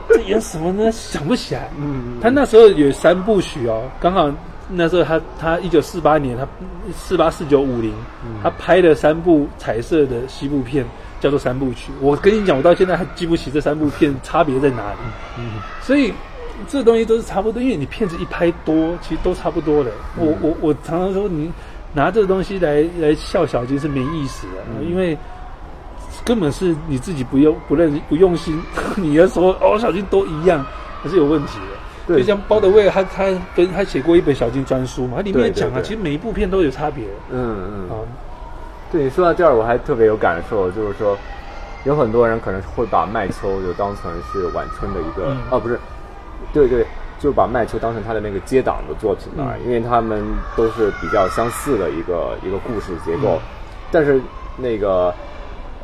[0.09, 0.90] 在演什么呢？
[0.90, 1.70] 想不起来。
[1.78, 4.30] 嗯，他那时候有三部曲哦，刚好
[4.68, 6.46] 那时候他他一九四八年，他
[6.96, 7.92] 四八四九五零，
[8.42, 10.85] 他拍了三部彩色的西部片，
[11.20, 11.92] 叫做三部曲。
[12.00, 14.98] 我跟你讲，我到现在还记不起这三部片差别在哪里。
[15.38, 16.12] 嗯，所以
[16.69, 19.90] 这东西都是差不多，因为你片子一拍多，其实都差不多的。
[20.16, 21.51] 我我我常常说，你
[21.92, 25.16] 拿这个东西来来笑小金是没意思的，因为。
[26.25, 28.61] 根本是你自己不用不认不用心，
[28.97, 30.64] 你要说哦，小金都一样，
[31.01, 31.77] 还是有问题的。
[32.09, 37.05] 对，就像包德威，他他跟他写过一本小金专书嘛，他里面讲啊，其实每一部片都有差别。
[37.31, 37.90] 嗯嗯。
[37.90, 38.03] 啊，
[38.90, 41.16] 对你说到这儿，我还特别有感受，就是说，
[41.85, 45.79] 有很多人可能会把麦秋就当成是晚春的一个，哦，不是，
[46.53, 46.87] 对对，
[47.18, 50.22] 就把麦秋当成他的那个接档的作品嘛，因为他们
[50.57, 53.40] 都是比较相似的一个一个故事结构，
[53.90, 54.20] 但是
[54.57, 55.12] 那个。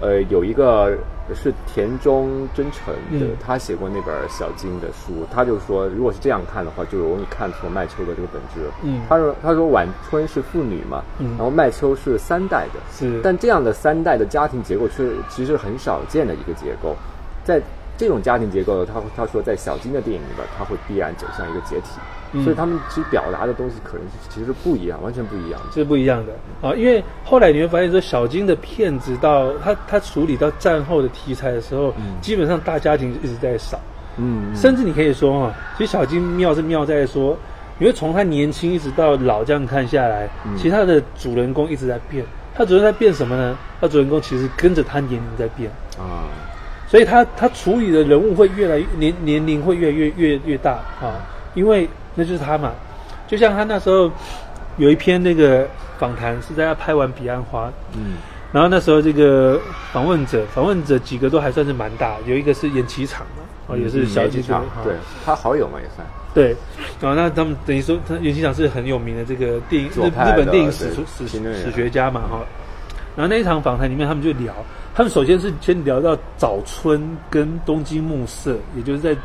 [0.01, 0.99] 呃，有一个
[1.33, 3.37] 是田中真诚的，嗯。
[3.41, 8.69] 他写过那本小金的书，他就说，如果是这样看的话，就容易看出麦秋的这个本质。
[8.83, 9.03] 嗯。
[9.09, 11.29] 他说他说晚春是妇女嘛，嗯。
[11.38, 13.21] 然后麦秋是三代的，是。
[13.23, 16.97] 但这样的三代的家庭结构却其实很少见的一个结构，
[17.45, 17.62] 在
[18.03, 22.01] 这种家庭结构，他他说在小金的电影里边，他会必然走向一个解体，
[22.33, 22.43] 嗯。
[22.43, 25.61] 所以他们其实表达的东西可能是其实是不一样，完全不一样。
[25.61, 25.73] 的。
[25.73, 26.33] 是不一样的。
[26.69, 32.21] 啊，因为后来你会发现说，小金的片子到他他处理到战后的题材的时候，嗯。
[32.21, 33.79] 基本上大家庭一直在少，
[34.17, 37.38] 嗯，甚至你可以说啊，其实小金妙是妙在说，
[37.79, 40.57] 因为从他年轻一直到老这样看下来，嗯。
[40.57, 43.57] 其实他的主人公一直在变，他主人在变什么呢？
[43.81, 46.27] 他主人公其实跟着他年龄在变，啊，
[46.93, 51.25] 所以他他处理的人物会越来越年年龄会越来越越越大啊，
[51.55, 52.71] 因为那就是他嘛。
[53.27, 54.11] 就像他那时候
[54.77, 55.67] 有一篇那个
[55.99, 58.17] 访谈是在他拍完《彼岸花》，嗯
[58.53, 59.59] 然后那时候这个
[59.91, 64.93] 访问者访问者几个都还算是蛮大，有一个是演旗场嘛，哦也是小几演技场，对
[65.25, 66.07] 他好友嘛也算。
[66.35, 66.53] 对，
[67.01, 72.45] 啊那他们等于说他演旗场是很有名的这个电影日日本电影史对史史学家嘛哈。
[73.14, 74.55] 然后那一场访谈里面，他们就聊，
[74.94, 79.16] 他们首先是先聊到早春跟东京暮色，也就是在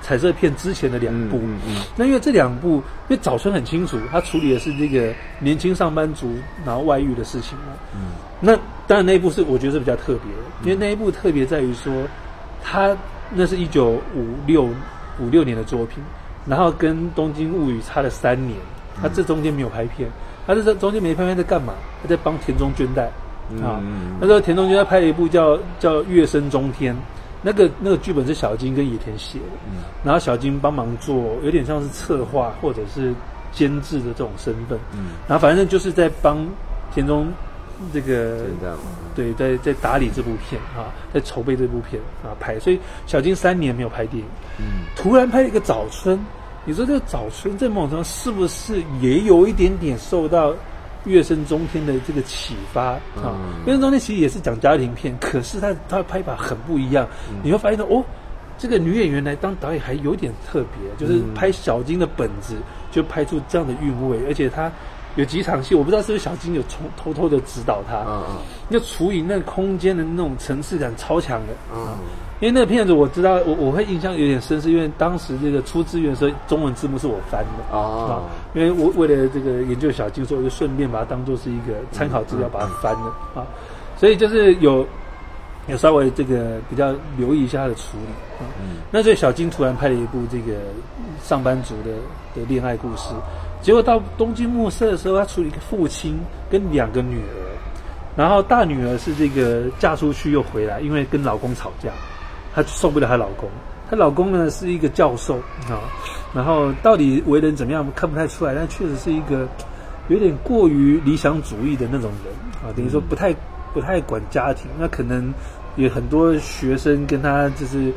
[0.00, 1.38] 彩色片之前的两部。
[1.38, 7.64] 嗯嗯那因为这两部，因为早春很清楚，他处理的是这个年轻上班族然后外遇的事情嘛。
[7.94, 8.54] 嗯那
[8.86, 11.92] 当然那一部是我觉得是比较特别的，因为那一部特别在于说，
[12.62, 12.94] 他
[13.30, 14.68] 那是一九五六
[15.18, 16.04] 五六年的作品，
[16.44, 18.58] 然后跟《东京物语》差了三年，
[19.00, 20.10] 他这中间没有拍片，
[20.46, 21.72] 他这中间没拍片在干嘛？
[22.02, 23.10] 他在帮田中绢代
[23.62, 24.16] 啊嗯。
[24.20, 26.94] 那时候田中君他拍了一部叫叫《月升中天》，
[27.42, 29.82] 那个那个剧本是小金跟野田写的，嗯。
[30.04, 33.14] 然后小金帮忙做，有点像是策划或者是
[33.52, 34.78] 监制的这种身份。
[34.92, 36.46] 嗯，然后反正就是在帮
[36.92, 37.28] 田中
[37.92, 38.46] 这个，
[39.14, 44.28] 对，在在打理这部片啊，在筹备这部片啊拍，所以小金三年没有拍电影，
[44.58, 44.84] 嗯。
[44.96, 46.18] 突然拍了一个早春，
[46.64, 50.54] 你说这个早春在某种程度是不是也有一点点受到
[51.06, 52.98] 月升中天的这个启发啊？
[53.24, 57.08] 嗯月升中天其实也是讲家庭片，可是他他的拍法很不一样，
[57.42, 58.04] 你会发现到哦。
[58.58, 62.56] 这个女演员来当导演还有点特别，就是嗯拍小金的本子
[62.90, 64.72] 就拍出这样的韵味，而且她
[65.16, 68.36] 有几场戏，我不知道是不是小金有从偷偷的指导她，嗯嗯
[68.70, 71.52] 那处理那个空间的那种层次感超强的。
[71.74, 71.98] 嗯
[72.40, 77.76] 因为那个片子我知道，我我会印象有点深，是因为当时这个出资源的时候，中文字幕是我翻的。
[77.76, 78.12] 哦啊，
[78.54, 83.46] 因为我为了这个研究小金，所以我就顺便把它当做是一个参考资料，把它翻了啊。
[83.96, 84.86] 所以就是有
[85.66, 88.44] 有稍微这个比较留意一下它的处理啊。
[88.60, 90.58] 嗯那所以小金突然拍了一部这个
[91.22, 91.90] 上班族的
[92.38, 93.14] 的恋爱故事，
[93.62, 96.18] 结果到东京暮色的时候，他处理一个父亲
[96.50, 97.40] 跟两个女儿，
[98.14, 101.90] 然后大女儿是这个嫁出去又回来，因为跟老公吵架，
[102.56, 103.48] 她受不了她老公。
[103.88, 105.36] 她老公呢是一个教授
[105.70, 105.78] 啊，
[106.34, 109.46] 然后到底为人怎么样看不太出来，但确实是一个
[110.08, 113.32] 有点过于理想主义的那种人啊，等于说不太
[113.72, 115.32] 不太管家庭，那可能
[115.76, 117.92] 有很多学生跟他就是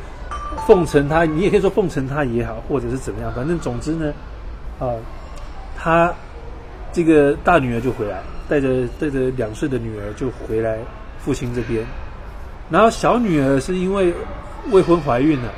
[0.64, 4.12] 奉承他，你也可以说奉承他也好，或者是怎么样，反正总之呢，
[4.78, 4.94] 啊，
[5.76, 6.14] 他
[6.92, 10.78] 这个大女儿就回来，带着带着两岁的女儿就回来
[11.18, 11.84] 父亲这边，
[12.70, 14.14] 然后小女儿是因为
[14.70, 15.48] 未婚怀孕了，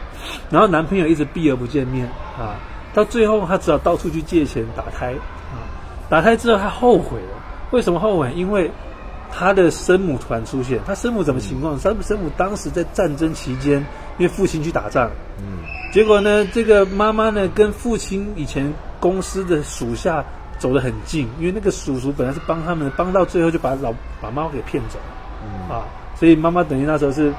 [0.50, 2.06] 然后男朋友一直避而不见面
[2.38, 2.56] 啊，
[2.94, 5.12] 到最后她只好到处去借钱打胎
[5.52, 5.66] 啊，
[6.08, 7.28] 打胎之后她后悔了，
[7.70, 8.32] 为什么后悔？
[8.34, 8.70] 因为
[9.30, 11.78] 她的生母突然出现，她生母怎么情况？
[11.78, 13.78] 生母生母当时在战争期间，
[14.18, 15.58] 因为父亲去打仗，嗯。
[15.92, 20.24] 结果呢，这个妈妈呢跟父亲以前公司的属下
[20.58, 25.04] 走得很近，因为那个叔叔本来是帮他们，帮到最后就把老把妈妈给骗走了。
[25.44, 25.74] 嗯。
[25.74, 25.84] 啊，
[26.14, 27.32] 所以妈妈等于那时候是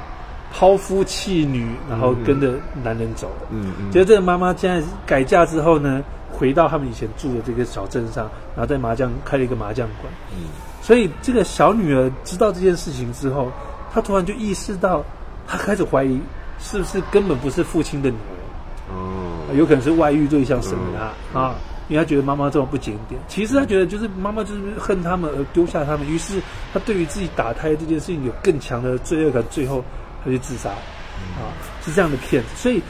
[0.55, 3.47] 抛夫弃女，然后跟着男人走了。
[3.49, 10.13] 嗯嗯，结果这个妈妈现在改嫁之后呢，回到他们以前住的这个小镇上，然后在麻将开了一个麻将馆。
[10.31, 10.45] 嗯
[10.81, 13.49] 所以这个小女儿知道这件事情之后，
[13.91, 15.01] 她突然就意识到，
[15.47, 16.19] 她开始怀疑
[16.59, 18.93] 是不是根本不是父亲的女儿。
[18.93, 21.55] 哦有可能是外遇对象生的她、嗯啊，
[21.87, 23.19] 因为他觉得妈妈这么不检点。
[23.29, 26.41] 其实他觉得就是妈妈就是恨他们而丢下他们，于是
[26.73, 29.83] 他对于自己打胎这件事情有更强的罪恶感，最后
[30.23, 31.51] 他去自杀啊，
[31.83, 32.49] 是这样的骗子。
[32.55, 32.81] 所以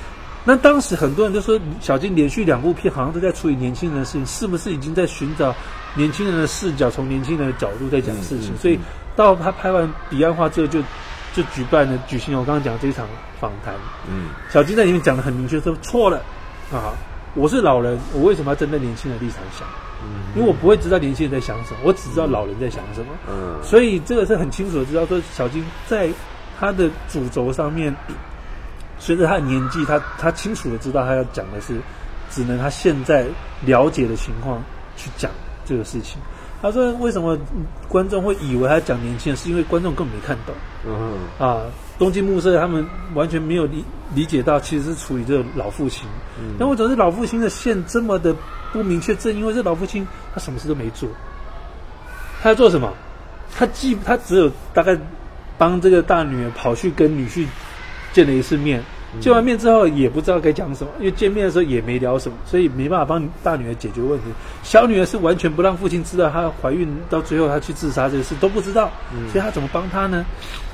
[0.45, 5.55] 那当时很多人都说，小金连续两部片好像都在处理年轻人的事情，是不是已经在寻找
[5.95, 8.51] 年轻人的视角，从年轻人的角度在讲事情？
[8.51, 8.79] 嗯嗯所以
[9.15, 10.81] 到他拍完《彼岸花》之后就，
[11.33, 13.07] 就举办了举行我刚刚讲这一场
[13.39, 13.73] 访谈。
[14.09, 16.17] 嗯小金在里面讲的很明确，说错了
[16.71, 16.93] 啊！
[17.35, 19.67] 我是老人，我为什么要站在年轻人的立场想？
[20.03, 23.07] 嗯因为我不会知道年轻人在想什么，我只知道老人在想什么。
[23.29, 26.09] 嗯所以这个是很清楚的知道，说小金在
[26.63, 27.93] 他的主轴上面，
[28.97, 31.77] 随着他的年纪，他他清楚的知道他要讲的是，
[32.31, 33.25] 只能他现在
[33.65, 34.63] 了解的情况
[34.95, 35.29] 去讲
[35.65, 36.21] 这个事情。
[36.61, 37.37] 他说：“为什么
[37.89, 39.35] 观众会以为他讲年轻人？
[39.35, 40.55] 是因为观众根本没看懂。
[40.87, 41.63] 嗯啊，
[41.99, 43.83] 东京暮色他们完全没有理
[44.15, 46.07] 理解到，其实是处于这个老父亲。
[46.57, 48.33] 那为什么是老父亲的线这么的
[48.71, 49.13] 不明确？
[49.15, 51.09] 正因为这老父亲他什么事都没做，
[52.41, 52.93] 他要做什么？
[53.53, 54.97] 他既他只有大概
[55.57, 57.45] 帮这个大女儿跑去跟女婿
[58.11, 58.81] 见了一次面。”
[59.21, 64.25] 见完面之后也不知道该讲什么，因为见面的时候也没聊什么，所以没办法帮大女儿解决问题。
[64.63, 68.91] 小女儿是完全不让父亲知道她怀孕，到最后她去自杀这个事都不知道，
[69.31, 70.25] 所以她怎么帮她呢？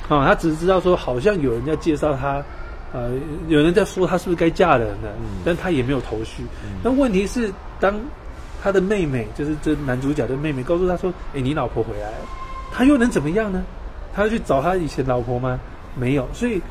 [0.07, 2.41] 啊，她只是知道说好像有人在介绍她，
[2.93, 3.11] 呃，
[3.49, 5.09] 有人在说她是不是该嫁人了，
[5.43, 6.43] 但她也没有头绪。
[6.81, 7.93] 那问题是，当
[8.63, 12.17] 她的妹妹，就是这男主角的妹妹，告诉他说：“哎，你老婆回来了。”
[12.71, 13.61] 他又能怎么样呢？
[14.13, 15.59] 他要去找他以前老婆吗？
[15.95, 16.61] 没有，所以。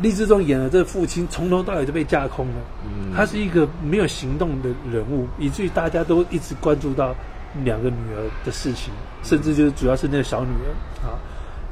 [0.00, 7.14] 励志中演的这父亲从头到尾都被架空了，嗯他是一个没有行动的人物，以至于大家都一直关注到
[7.62, 8.90] 两个女儿的事情，
[9.22, 11.12] 甚至就是主要是那个小女儿啊，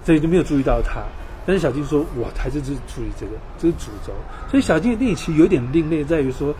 [0.05, 1.01] 所以就没有注意到他。
[1.47, 4.13] 但是小金说，我还是是注意这个，这是主轴。
[4.51, 6.55] 所以小金的电影其实有点另类，在于说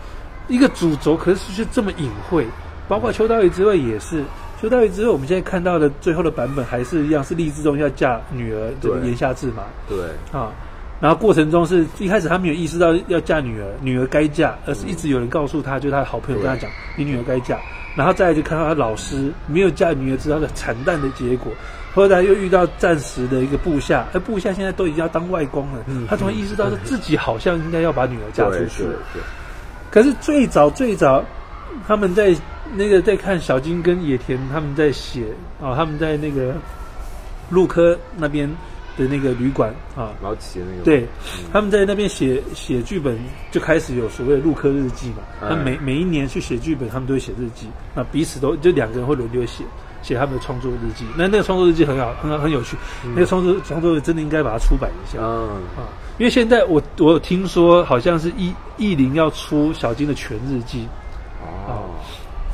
[0.47, 2.47] 一个主轴可是是这么隐晦，
[2.87, 4.23] 包括秋刀鱼之外也是。
[4.61, 9.63] 秋刀鱼之后，我们现在看到的最后的版本还是一样，是立志中要嫁女儿这个言下之嘛？
[9.89, 9.97] 对
[10.31, 10.51] 啊。
[10.99, 17.57] 然后过程中是一开始他没有意识到要嫁女儿，女儿该嫁，而是一直有人告诉他，就是他的好朋友跟他讲，你女儿该嫁。
[17.95, 21.51] 然后再来就看到他老师没有嫁女儿，知道的惨淡的结果。
[21.95, 28.85] 后来又遇到暂时的一个部下，而部下现在都已经要当外公了，他突然意识到说自己好像应该要把女儿嫁出去。
[29.89, 31.21] 可是最早最早，
[31.87, 32.35] 他们在
[32.75, 35.25] 那个在看小金跟野田他们在写
[35.61, 36.55] 啊，他们在那个
[37.49, 38.49] 陆科那边。
[38.97, 41.07] 的那个旅馆啊，老企那个，对，
[41.53, 43.17] 他们在那边写写剧本，
[43.49, 45.23] 就开始有所谓的陆科日记嘛。
[45.39, 47.69] 他每每一年去写剧本，他们都会写日记。
[47.95, 49.63] 那彼此都就两个人会轮流写
[50.03, 51.05] 写他们的创作日记。
[51.17, 52.75] 那那个创作日记很好，很好，很有趣。
[53.15, 55.87] 那个创作创作真的应该把它出版一下啊啊！
[56.17, 60.85] 因为现在我我听说好像是艺艺林要出小金的全日记
[61.67, 61.89] 哦。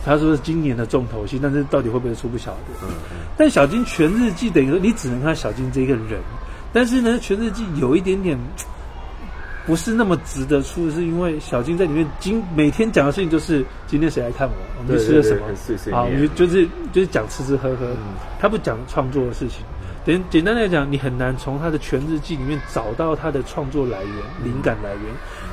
[0.06, 2.74] 他说是今年的重头戏，但是到底会不会出不晓得。
[2.84, 3.17] 嗯嗯。
[3.38, 6.22] 但小金全日记等于说你只能看小金这个人，
[6.72, 8.38] 但是呢，全日记有一点点
[9.65, 15.38] 不是那么值得出，是因为小金在里面今每天讲的事情就是今天谁来看我，我们吃了什
[15.91, 17.93] 么，啊，就是就是讲吃吃喝喝，
[18.39, 19.65] 他不讲创作的事情。
[20.06, 25.04] 简简单来讲，你很难从他的全日记里面找到他的创作来源、灵感来源。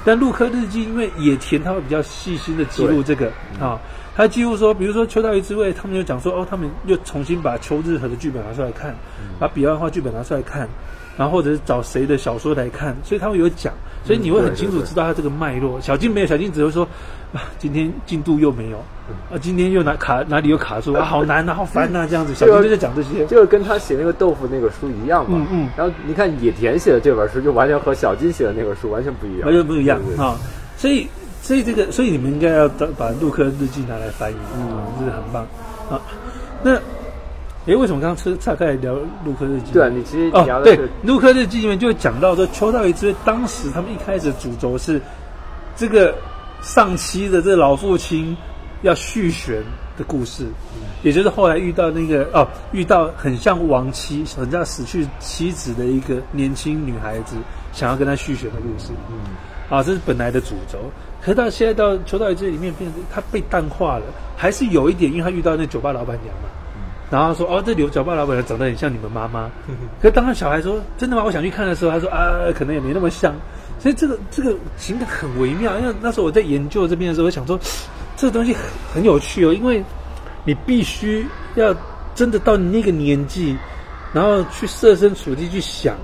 [0.04, 3.80] 但陆科日记因为野田他会比较细心的记录这个啊。
[4.16, 8.94] 他记录说，比如说《秋刀鱼之味》，他们就讲说，哦，他们又重新把秋日和的剧本拿出来看，
[9.40, 10.68] 把彼岸花剧本拿出来看，
[11.16, 13.72] 然后或者是找谁的小说来看，所以他会有讲，
[14.04, 15.80] 所以你会很清楚知道他这个脉络。
[15.80, 16.84] 小金没有，小金只会说，
[17.32, 18.78] 啊，今天进度又没有，
[19.30, 22.34] 啊，今天又哪卡哪里又卡住啊， 好难啊，好烦啊，这样子。
[22.34, 25.38] 小金就在讲这些，就是跟他写那个豆腐那个书一样嘛。
[25.38, 25.68] 嗯嗯。
[25.76, 30.36] 然后你看野田写的这本书，就完全和小金写的那本书完全不一样，完全不一样啊，
[30.76, 31.06] 所以。
[31.44, 35.46] 所以这个，所以你们应该要把《陆克日记》拿来翻译，嗯，这是很棒
[35.90, 36.00] 啊。
[36.62, 36.72] 那，
[37.66, 39.70] 哎，为什么刚刚车岔开聊《陆克日记》？
[39.72, 45.00] 对，你其实哦，对，《陆克日记》里面就会讲到说，秋道一之当时他们一开始主轴是
[45.74, 46.14] 这个
[46.60, 48.36] 上妻的这老父亲
[48.82, 49.62] 要续弦
[49.96, 50.46] 的故事，
[51.02, 57.34] 也就是后来遇到那个哦，遇到很像亡妻、很像死去妻子的一个年轻女孩子，
[57.72, 59.16] 想要跟他续弦的故事，嗯，
[59.70, 60.78] 啊，这是本来的主轴。
[61.22, 64.04] 可是到现在到《求道》这里面，变成他被淡化了，
[64.36, 66.50] 还是有一点，因为他遇到那酒吧老板娘嘛，
[67.10, 69.50] 然后说哦，这牛角包老板娘长得很像你们妈妈。
[70.00, 71.22] 可是当他小孩说真的吗？
[71.24, 73.34] 我想去看的时候，他说啊，可能也没那么像。
[73.78, 75.78] 所以这个这个情感很微妙。
[75.78, 77.58] 因为那时候我在研究这边的时候，我想说
[78.16, 78.62] 这个东西很
[78.94, 79.82] 很有趣哦，因为
[80.44, 81.74] 你必须要
[82.14, 83.56] 真的到那个年纪，
[84.12, 85.96] 然后去设身处地去想，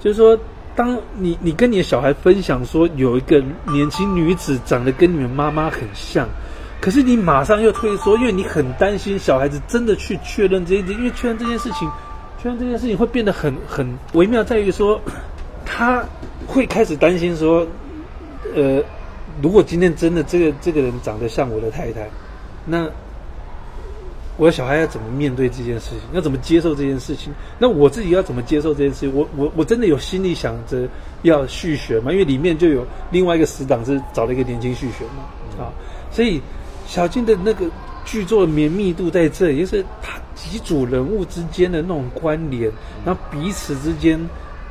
[0.00, 0.38] 就是说。
[0.76, 6.28] 当你你跟你的小孩分享说有一个年轻女子长得跟你们妈妈很像，
[6.80, 11.90] 可是你马上又退缩，因为你很担心小孩子真的去确认这一点，因为确认这件事情，
[12.42, 15.00] 确认这件事情会变得很很微妙，在于说
[15.64, 16.04] 他
[16.46, 17.66] 会开始担心说，
[18.54, 18.82] 呃，
[19.42, 22.08] 如果今天真的这个这个人长得像我的太太，
[22.64, 22.88] 那。
[24.38, 26.00] 我的小孩要怎么面对这件事情？
[26.12, 27.32] 要怎么接受这件事情？
[27.58, 29.14] 那我自己要怎么接受这件事情？
[29.14, 30.86] 我我我真的有心里想着
[31.22, 32.12] 要续学吗？
[32.12, 35.72] 因为里面就有另外一个死党是找了一个年轻续学嘛，啊，
[36.10, 36.42] 所以
[36.86, 37.66] 小金的那个
[38.04, 42.70] 剧作的绵密度在这，也是他几组人物之间的那种关联，
[43.04, 44.18] 然后彼此之间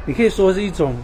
[0.06, 0.96] 你可以说是一种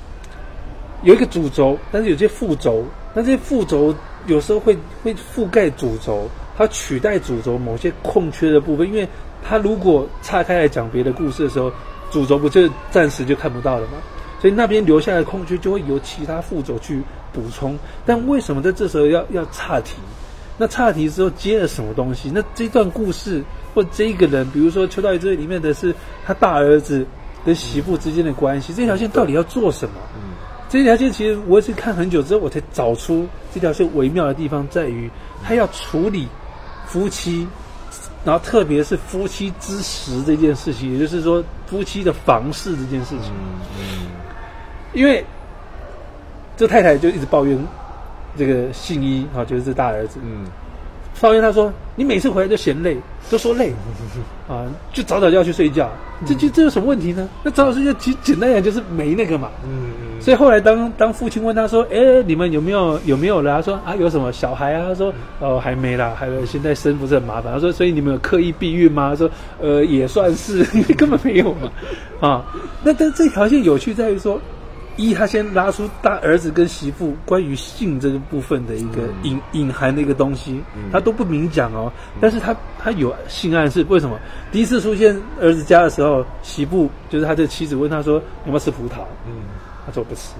[1.04, 3.94] 有一个主轴，但是有些副轴，那这些副轴
[4.28, 9.08] 有时候会会覆盖主轴，它取代主轴某些空缺的部分，因为
[9.44, 11.72] 它如果岔开来讲别的故事的时候，
[12.10, 13.94] 主轴不就暂时就看不到了吗？
[14.40, 17.02] 所以那边留下的空缺就会由其他副轴去
[17.34, 17.78] 补充。
[18.06, 19.98] 但为什么在这时候要要岔题？
[20.62, 22.30] 那岔题之后接了什么东西？
[22.32, 23.44] 那这段故事
[23.74, 25.92] 或这一个人，比如说《秋刀鱼》这里面的是
[26.24, 27.04] 他大儿子
[27.44, 29.96] 跟媳妇之间的关系，这条线到底要做什么？
[30.16, 30.38] 嗯，
[30.70, 35.10] 这条线其实我也是看很久之后，我才找出这条线微妙的地方在于，
[35.44, 36.28] 他要处理
[36.86, 37.48] 夫妻，
[38.24, 43.32] 然后特别是夫妻之实这件事情，也就是说夫妻的房事这件事情。
[43.32, 44.08] 嗯嗯，
[44.94, 45.26] 因为
[46.56, 47.58] 这太太就一直抱怨。
[48.38, 50.20] 这个信一啊，就是这大儿子。
[50.24, 50.46] 嗯，
[51.20, 52.98] 抱怨他说：“你每次回来都嫌累，
[53.30, 53.72] 都说累，
[54.50, 55.90] 啊，就早早就要去睡觉。
[56.26, 57.28] 这这这有什么问题呢？
[57.44, 59.50] 那早早睡觉，简简单讲就是没那个嘛。
[59.64, 60.22] 嗯嗯。
[60.22, 69.30] 所以后来当当父亲问他说：‘哎，你们有没有有没有了？’他说：‘啊，有什么小孩啊？’他说：‘哦，还没啦，还有现在生不是很麻烦。’他说：‘所以你们有刻意避孕吗？’他说
[69.60, 71.72] ：‘呃，也算是，因 为根本没有嘛。’
[72.22, 72.46] 啊，
[72.84, 74.40] 那但这条线有趣在于说。
[74.98, 80.62] 一，他先拉出大儿子跟媳妇关于性这个部分的一个隐隐含的一个东西，
[80.92, 81.92] 他都不明讲哦。
[82.20, 84.20] 但是他他有性暗示，为什么？
[84.52, 88.16] 第一次出现儿子家的时候，媳妇就是他的妻子问他说
[88.46, 89.34] ：“要不要吃葡萄？”嗯，
[89.86, 90.34] 他说不吃。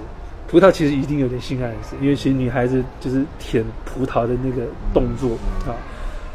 [0.48, 5.30] 葡萄其实一定有点性暗示，因为其实女孩子就是舔葡萄的那个动作
[5.66, 5.72] 啊。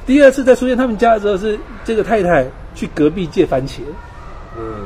[0.07, 3.81] 第二次再出现他们家的时候，是这个太太去隔壁借番茄。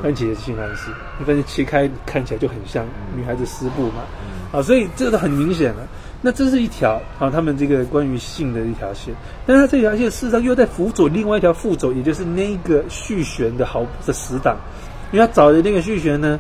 [0.02, 0.92] 番茄也是性暗示，
[1.26, 4.04] 番茄切开看起来就很像女孩子撕布嘛，
[4.52, 5.88] 啊，所以这个很明显了。
[6.22, 9.14] 那这是一条啊，他们这个关于性的一条线，
[9.46, 14.56] 但是它这条线事实上又在辅佐另外一条副轴，也就是那个续弦的好的死党，
[15.12, 16.40] 因为他找的那个续弦呢，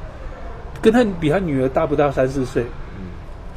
[0.81, 2.63] 跟他比他女儿大不到三四岁，
[2.97, 3.05] 嗯，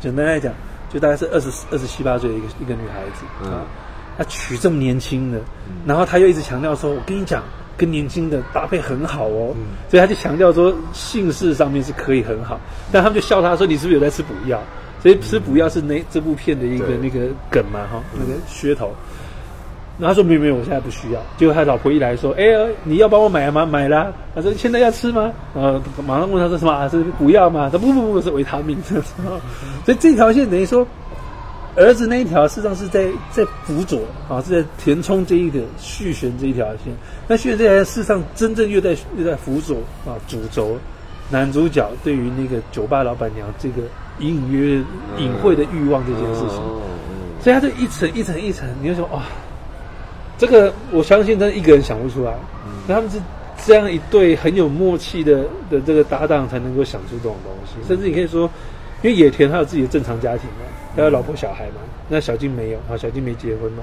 [0.01, 0.53] 简单来讲，
[0.91, 3.47] 就大概是二十二十七八岁的一个一个女孩子。
[3.51, 3.67] 啊，
[4.17, 5.41] 他娶这么年轻的，
[5.85, 7.43] 然后他又一直强调说，我跟你讲。
[7.77, 9.55] 跟年轻的搭配很好哦，
[9.89, 12.61] 所以他就强调说姓氏上面是可以很好，
[12.93, 14.61] 但他们就笑他说你是不是有在吃补药？
[15.03, 18.91] 所以吃补药是那这部片的一个那个梗嘛哈，那个噱头。
[19.97, 21.21] 然后他说没有没有，我现在不需要。
[21.37, 22.45] 结果他老婆一来说，哎，
[22.83, 23.65] 你要帮我买吗？
[23.65, 24.11] 买啦。
[24.35, 25.31] 他说现在要吃吗？
[25.55, 26.89] 呃，马上问他说什么？
[26.89, 27.69] 是补药吗？
[27.71, 28.77] 他不不不，是维他命。
[29.85, 30.87] 所以这条线等于说。
[31.77, 36.95] 儿子那一条实际上是在在辅佐啊，是在填充这一个续弦这一条线。
[37.27, 40.77] 那续弦这条线事实上真正又在又在辅佐啊主轴
[41.31, 43.83] 男主角对于那个酒吧老板娘这个
[44.21, 44.85] 隐隐约约
[45.19, 46.63] 隐晦的欲望这件事情。
[47.41, 49.23] 所以他就一层一层一层，你就说哇，
[50.39, 52.35] 这个我相信真的一个人想不出来。
[52.87, 53.21] 那他们是
[53.67, 57.87] 这样一对很有默契的的这个搭档才能够想出这种东西。
[57.87, 58.49] 甚至你可以说，
[59.03, 60.65] 因为野田他有自己的正常家庭嘛。
[60.97, 61.81] 他有老婆小孩嘛？
[62.09, 63.83] 那小静没有啊，小静没结婚嘛，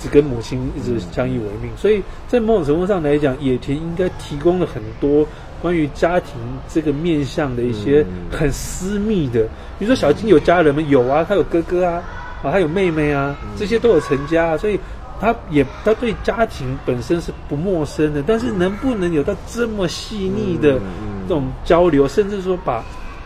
[0.00, 1.70] 只跟母亲一直相依为命。
[1.76, 5.26] 所以在某种程度上来讲，野田应该提供了很多
[5.60, 6.34] 关于家庭
[6.68, 9.44] 这个面向的一些很私密的。
[9.78, 10.82] 比如说小静有家人吗？
[10.88, 12.02] 有啊，她有哥哥啊，
[12.42, 14.80] 啊，她有妹妹啊，这些都有成家，所以
[15.20, 18.22] 他也他对家庭本身是不陌生的。
[18.26, 20.80] 但是能不能有到这么细腻的
[21.28, 22.82] 这种交流，甚至说把。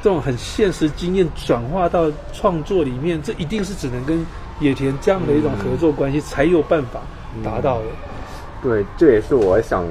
[0.06, 4.24] 这种很现实经验转化到创作里面，这一定是只能跟
[4.60, 7.00] 野田这样的一种合作关系才有办法
[7.42, 7.86] 达到的。
[8.62, 9.84] 对，这也是我想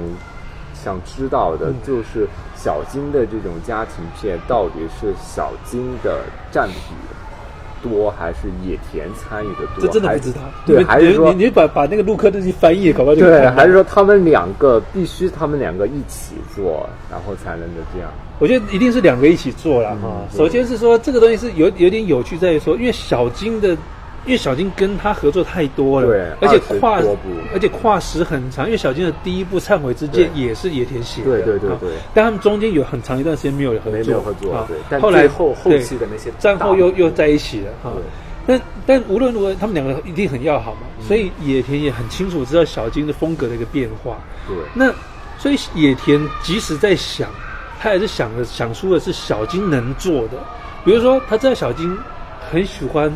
[0.73, 6.95] 想知道的，就是小金的这种家庭片到底是小金的占比
[7.87, 9.81] 多，还是野田参与的多？
[9.81, 10.39] 这真的不知道。
[10.65, 18.09] 对，还是说你你把把那个陆克那些翻译搞不好就对，还是说他们两个必须他们两个一起做，然后才能的这样？
[18.39, 20.09] 我觉得一定是两个一起做了哈。
[20.35, 23.77] 首先是说这个东西是有有点有趣，在于说，因为小金的，
[24.25, 27.01] 因为小金跟他合作太多了，对，而且跨
[27.53, 28.65] 而且跨时很长。
[28.65, 31.89] 因为小金的第一部《忏悔之剑》也是野田写的，对对对对。
[32.13, 34.67] 但他们中间有很长一段时间没有合作，没有合作啊。
[34.89, 37.91] 但后来后后期的那些战后又又在一起了哈。
[38.47, 40.81] 但但无论如何，他们两个一定很要好嘛。
[41.07, 44.17] 所以野田也很清楚知道小金的风格的一个变化。
[44.47, 44.55] 对。
[44.73, 44.93] 那
[45.37, 47.29] 所以野田即使在想。
[47.77, 50.39] 他也是想的想出的是小金能做的，
[50.83, 51.95] 比如说他知道小金
[52.49, 53.15] 很喜欢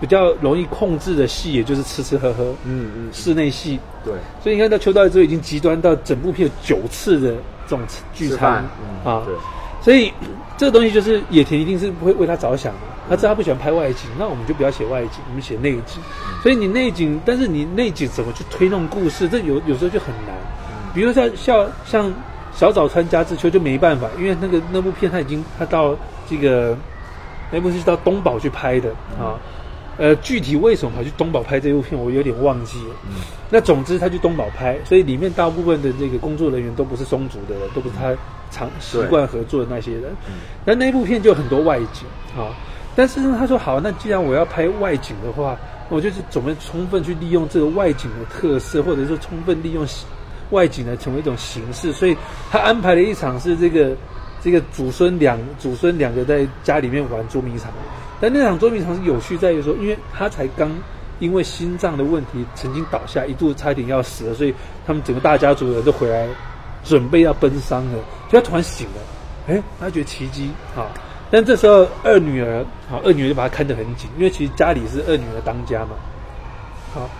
[0.00, 7.34] 比较容易控制的戏，也就是吃吃喝喝，嗯嗯，室内戏，对，所以你看到秋刀鱼之后已经极端到整部片九次的
[7.66, 7.80] 这种
[8.14, 8.64] 聚餐
[9.04, 9.34] 啊，对，
[9.82, 10.12] 所以
[10.56, 16.00] 这个东西就是野田一定是不会为他着想的，他知道他不喜欢拍外景，那我们就不要写外景，我们写内景，
[16.42, 20.34] 所以你内景，但是你内景怎么去推动故事，这有有时候就很难，
[20.94, 22.12] 比如像像像。
[22.58, 25.94] 小早川家之秋就没办法，因为那个那部片他已经他到
[26.26, 26.74] 这个
[27.50, 28.88] 那部是到东宝去拍的
[29.20, 29.36] 啊。
[29.98, 32.94] 呃，具体为什么跑去东宝拍这部片，我有点忘记了。
[33.08, 33.14] 嗯，
[33.50, 38.14] 那总之他去东宝拍，所以里面大部分的这个工作人员都不是松竹的人，都不是他
[38.50, 40.04] 常习惯合作的那些人。
[40.28, 40.34] 嗯，
[40.64, 42.52] 那那部片就很多外景啊。
[42.94, 45.56] 但是呢，他说好，那既然我要拍外景的话，
[45.88, 49.86] 我就是怎么充分去利用这个外景的特色，或者说充分利用
[50.50, 51.92] 外景呢成为一种形式。
[51.92, 52.16] 所以
[52.50, 53.94] 他安排了一场是这个
[54.46, 57.68] 这个祖孙两祖孙两个在家里面玩捉迷藏。
[58.20, 60.70] 但那场捉迷藏是有趣在于说，因为他才刚
[61.18, 64.54] 因为心脏的问题曾经倒下，一度差点要死了，所以
[64.86, 66.28] 他们整个大家族的人都回来
[66.84, 67.98] 准备要奔丧了，
[68.30, 69.02] 就他突然醒了，
[69.48, 70.94] 哎，他觉得奇迹啊！
[71.28, 75.96] 但这时候二女儿，好，二女儿就把他看得很紧，因为其实家里是二女儿当家嘛，
[76.94, 77.10] 好，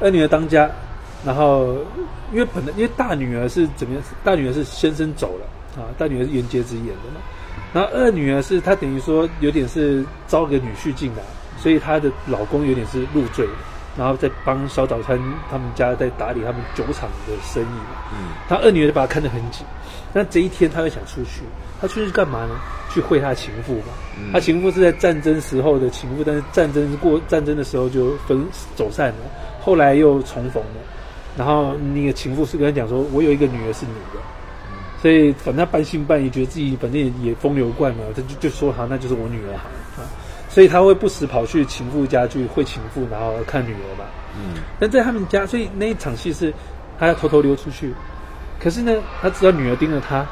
[0.00, 0.68] 二女儿当家，
[1.24, 1.76] 然后
[2.32, 4.02] 因为本来因为大女儿是怎么样？
[4.24, 5.46] 大女儿是先生走了
[5.76, 7.20] 啊，大女儿是袁洁子演的嘛。
[7.72, 11.22] 然后二女儿是她等于说有点是招个女婿进来，
[11.58, 13.46] 所以她的老公有点是入赘，
[13.96, 15.18] 然后在帮小早餐
[15.50, 17.96] 他们家在打理他们酒厂的生意嘛。
[18.12, 19.64] 嗯，她二女儿就把她看得很紧。
[20.12, 21.42] 那这一天她又想出去，
[21.80, 22.54] 她出去干嘛呢？
[22.90, 23.92] 去会她情妇嘛。
[24.32, 29.16] 她情妇是在战争时候的情妇，但是战争过战争的时候就分走散了，
[29.60, 30.80] 后来又重逢了。
[31.36, 34.20] 然后那个情妇是跟他讲说：“我有一个女儿是你的。”
[35.02, 39.68] 所以反正他半信半疑，觉得自己反正也也风流惯嘛，他就就说好，那就是我女儿好
[40.02, 40.08] 啊。
[40.48, 44.04] 所以他会不时跑去情妇家去会情妇，然后看女儿嘛。
[44.36, 44.62] 嗯。
[44.80, 46.52] 但在他们家，所以那一场戏是
[46.98, 47.92] 他要偷偷溜出去。
[48.58, 50.24] 可是呢，他知道女儿盯着他，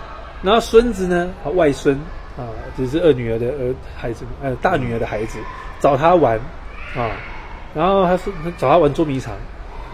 [0.42, 1.94] 然后孙子呢，外孙
[2.38, 5.38] 啊，就是二女儿的儿孩子，呃，大女儿的孩子
[5.78, 6.38] 找他玩
[6.96, 7.10] 啊，
[7.74, 9.34] 然后他说找他玩捉迷藏，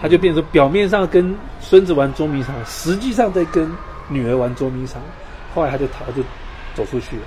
[0.01, 3.69] 他就变成表面上跟孙子玩捉迷藏，实际上在跟。
[4.11, 5.01] 女儿玩捉迷藏，
[5.55, 6.23] 后来他就逃，就
[6.75, 7.23] 走出去了。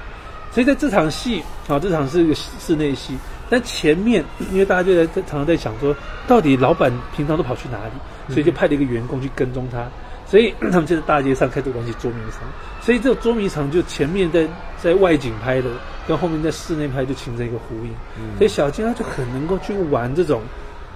[0.52, 3.18] 所以在这场戏啊，这场是一个室内戏。
[3.50, 5.96] 但前面，因为大家就在常常在想说，
[6.28, 8.34] 到底老板平常都跑去哪里？
[8.34, 9.88] 所以就派了一个员工去跟踪他。
[10.26, 12.42] 所以他们就在大街上开始玩起捉迷藏。
[12.82, 15.70] 所以这个捉迷藏就前面在在外景拍的，
[16.08, 17.94] 跟后面在室内拍就形成一个呼应。
[18.38, 20.42] 所以小金他就很能够去玩这种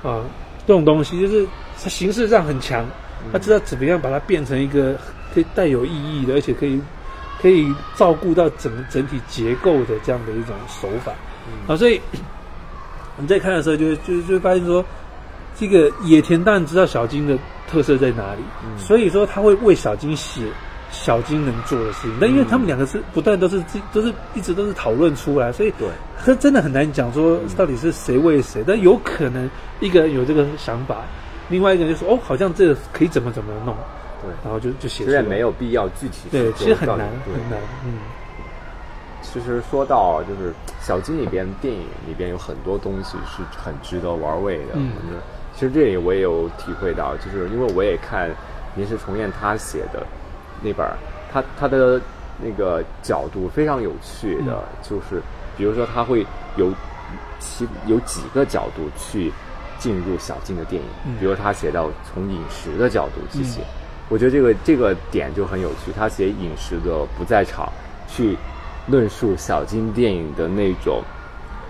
[0.03, 0.21] 啊
[0.65, 1.47] 这种东西，就是
[1.81, 2.85] 他形式上很强，
[3.31, 4.95] 他知道怎么样把它变成一个。
[5.37, 6.81] 可以带有意义的，而且可以
[7.39, 11.11] 可以照顾到整整体结构的这样的一种手法。
[11.67, 12.01] 啊，所以
[13.17, 14.83] 我们在看的时候就就就发现说，
[15.55, 17.37] 这个野田当然知道小金的
[17.69, 18.41] 特色在哪里，
[18.79, 20.41] 所以说他会为小金写
[20.89, 22.11] 小金能做的事情。
[22.19, 23.63] 但因为他们两个是不断都是
[23.93, 25.87] 都是一直都是讨论出来，所以对，
[26.25, 28.63] 这真的很难讲说到底是谁为谁。
[28.65, 29.47] 但有可能
[29.81, 31.03] 一个人有这个想法，
[31.47, 33.75] 另外一个人就说哦，好像这个可以怎么怎么弄。
[34.27, 36.29] 对，然后就就写，其实也没有必要具体。
[36.29, 37.59] 对，其实很难，很难。
[37.85, 37.99] 嗯，
[39.21, 44.73] 其实说到就是小金里边电影里边有很多东西是很值得玩味的。
[44.73, 44.91] 嗯，
[45.53, 48.29] 其实这里我也有体会到，就是因为我也看
[48.75, 50.05] 临时重彦他写的
[50.61, 50.85] 那本，
[51.31, 51.99] 他他的
[52.41, 55.21] 那个角度非常有趣的，就是
[55.57, 56.25] 比如说他会
[56.55, 56.71] 有
[57.39, 59.31] 其有几个角度去
[59.79, 63.61] 进入小金的电影，比如他写到从饮食的角度去写。
[64.09, 67.71] 我觉得这个这个点就很有趣，他写饮食的不在场，
[68.07, 68.37] 去
[68.87, 71.01] 论述小金电影的那种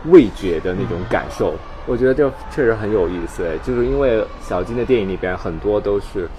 [0.05, 1.55] 味觉的那种感受，
[1.87, 3.43] 我觉得这确实很有意思。
[3.63, 6.29] 就是因为小金的电影里边很多都是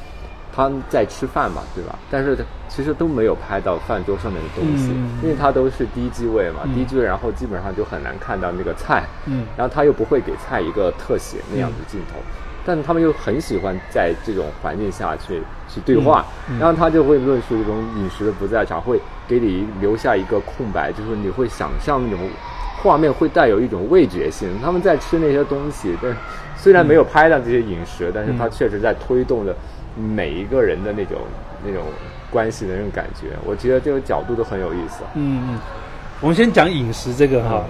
[0.54, 1.98] 他在吃饭嘛，对吧？
[2.10, 2.38] 但是
[2.68, 4.90] 其实都没有拍到饭桌上面的东西，
[5.22, 12.20] 因为他都是低机位嘛，低机位，然后基本上就很难看到那个菜，嗯然后他又不会给菜一个特写那样的镜头。
[12.68, 15.40] 但他们又很喜欢在这种环境下去
[15.70, 16.22] 去对话，
[16.60, 22.28] 然后他就会论述一种饮食的不在场，会给你留下一个空白，就是你会想象那种
[22.82, 24.50] 画面会带有一种味觉性。
[24.62, 26.14] 他们在吃那些东西，但
[26.58, 29.56] 虽然没有拍到这些饮食，但是他确实在推动着
[29.96, 31.16] 每一个人的那种
[31.64, 31.84] 那种
[32.30, 33.28] 关系的那种感觉。
[33.46, 35.04] 我觉得这个角度都很有意思。
[35.14, 35.58] 嗯嗯，
[36.20, 37.64] 我们先讲饮食这个哈。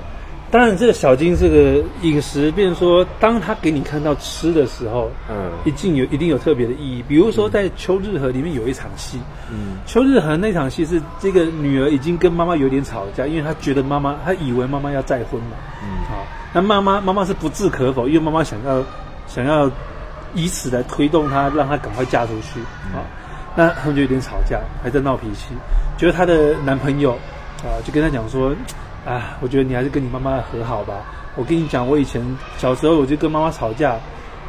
[0.50, 7.04] 当然，这个小金这个饮食，变说，当他给你看到吃的时候，嗯，一定有一定有特别的意义。
[7.06, 9.20] 比如说，在《秋日和》里面有一场戏，
[9.52, 16.24] 嗯，《秋日和》那场戏是这个女儿已经跟妈妈有点吵架，因为她觉得妈妈，她以为妈妈要再婚嘛，嗯，好，
[16.54, 18.82] 那妈妈妈妈是不置可否，因为妈妈想要
[19.26, 19.70] 想要
[20.32, 22.58] 以此来推动她，让她赶快嫁出去，
[22.96, 23.04] 啊，
[23.54, 25.48] 那他们就有点吵架，还在闹脾气，
[25.98, 27.12] 觉得她的男朋友
[27.62, 28.54] 啊，就跟她讲说。
[29.08, 30.94] 啊，我觉得你还是跟你妈妈和好吧。
[31.34, 32.22] 我跟你讲，我以前
[32.56, 33.96] 小时候我就跟妈妈吵架，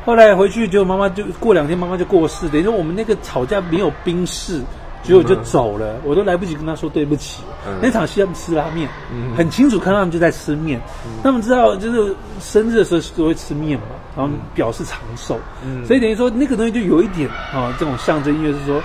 [0.05, 2.49] 后来回去就妈妈就过两天妈妈就过世。
[2.49, 4.61] 等于说我们那个吵架没有冰释，
[5.03, 7.43] 结果就走了，我都来不及跟她说对不起。
[7.81, 8.89] 那场戏他们吃拉面，
[9.37, 10.81] 很清楚看到他们就在吃面。
[11.23, 13.85] 他们知道就是生日的时候都会吃面嘛，
[14.17, 15.39] 然后表示长寿。
[15.85, 18.81] 所以等于说那个东西就有一点啊，这种象征意味是说，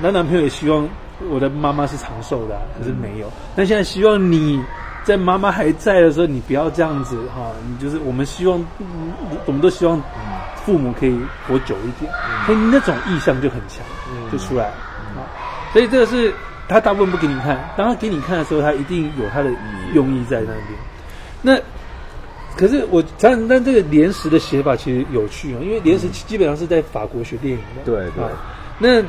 [0.00, 0.88] 男男朋友也希望
[1.28, 3.26] 我的妈妈是长寿的，可是没有。
[3.56, 4.62] 但现在希望你
[5.08, 8.62] 在妈妈还在的时候，你不要这样子哈，你就是我们希望，
[9.46, 9.98] 我们都希望
[10.66, 12.12] 父母可以活久一点，
[12.44, 13.82] 所以那种意向就很强，
[14.30, 14.70] 就出来。
[15.72, 16.30] 所以这个是
[16.68, 19.50] 他大部分不给你看，当他给你看的时候，他一定有他的
[19.94, 20.78] 用意在那边。
[21.40, 21.58] 那
[22.54, 27.82] 可是我，但但这个连石的写法其实有趣啊，因为连石基本上是在法国学电影的。
[27.86, 28.24] 对对。
[28.78, 29.02] 那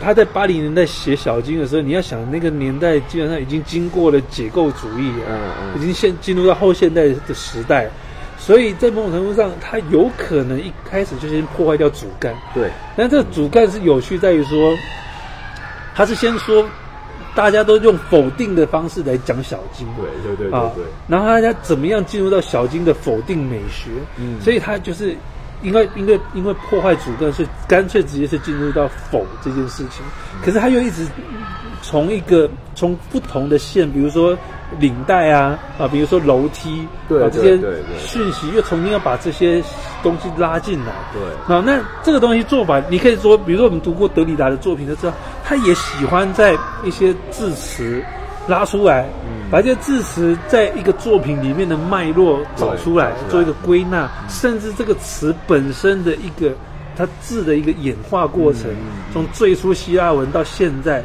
[0.00, 5.38] 他在八零年代写小金的时候，你要想那个年代基本上已经经过了解构主义，嗯
[5.74, 7.88] 嗯，已经现进入到后现代的时代，
[8.38, 12.34] 所以在某种程度上，他有可能一开始就先破坏掉主干。
[12.52, 12.70] 对。
[12.96, 14.76] 但这个主干是有趣在于说。
[15.96, 16.68] 他是先说，
[17.36, 20.84] 大家都用否定的方式来讲小金，对对对对对。
[21.06, 23.90] 然后大家怎么样进入到小金的否定美学？
[24.16, 25.16] 嗯，所以他就是
[25.62, 30.04] 因为因为因为破坏主干，所以干脆直接是进入到否这件事情。
[30.42, 31.06] 可是他又一直
[31.82, 34.36] 从一个从不同的线，比如说。
[34.80, 37.56] 领带啊啊，比如说楼梯，对这些
[37.96, 39.62] 讯息又重新要把这些
[40.02, 45.12] 东西拉进来，对啊，那这个东西做法，你可以说，比如说我们读过德里达的作品，就知道
[45.44, 48.02] 他也喜欢在一些字词
[48.48, 49.08] 拉出来，
[49.50, 56.52] 把这些字词在一个作品里面的脉络找出来，做一个归纳，甚至这个词本身的一个。
[56.96, 58.70] 它字的一个演化过程，
[59.12, 61.02] 从最初希腊文到现在，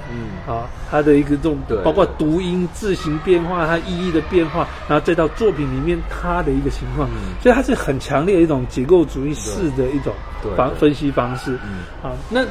[0.48, 7.10] 啊，它的一个这种包括读音、字形变化、它意义的变化，然后再到作品里面它的一个情况，
[7.42, 10.14] 所以它是很强烈的一种结构主义式的一种
[10.56, 11.56] 方分析方式。
[12.04, 12.42] 啊，那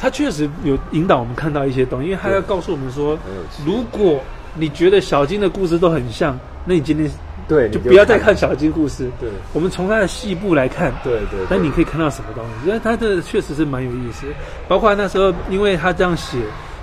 [0.00, 3.18] 它确实有引导我们看到一些东西，因为他要告诉我们说，
[3.66, 4.18] 如果
[4.54, 7.10] 你觉得小金的故事都很像，那你今天。
[7.48, 9.10] 对，就不要再看小金故事。
[9.18, 10.94] 对，我们从他的细部来看。
[11.02, 11.40] 对对。
[11.48, 12.68] 但你可以看到什么东西？
[12.68, 14.24] 因为他的确实是蛮有意思。
[14.68, 16.38] 包括那时候，因为他这样写，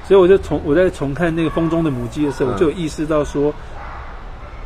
[0.05, 3.53] 所以我就重我在重看那个《风中的母鸡》的时候，我就有意识到说，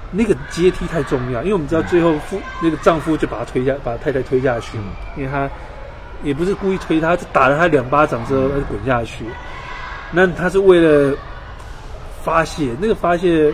[0.09, 1.43] 那个阶梯太重要。
[1.43, 4.85] 因为我们知道最后夫那个丈夫就把他推下，把太太推下去嘛。
[5.15, 5.47] 因为他
[6.23, 9.25] 也不是故意推他，打了他两巴掌之后，他就滚下去。
[10.11, 11.15] 那他是为了
[12.23, 13.53] 发泄，那个发泄，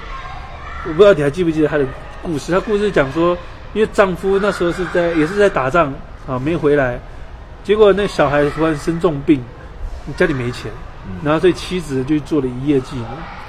[0.85, 1.85] 我不知道你还记不记得他的。
[2.23, 3.37] 故事，他故事讲说，
[3.73, 5.93] 因为丈夫那时候是在也是在打仗
[6.27, 6.99] 啊，没回来，
[7.63, 9.41] 结果那小孩突然生重病，
[10.17, 10.69] 家里没钱，
[11.23, 13.03] 然后所以妻子就做了一夜妓女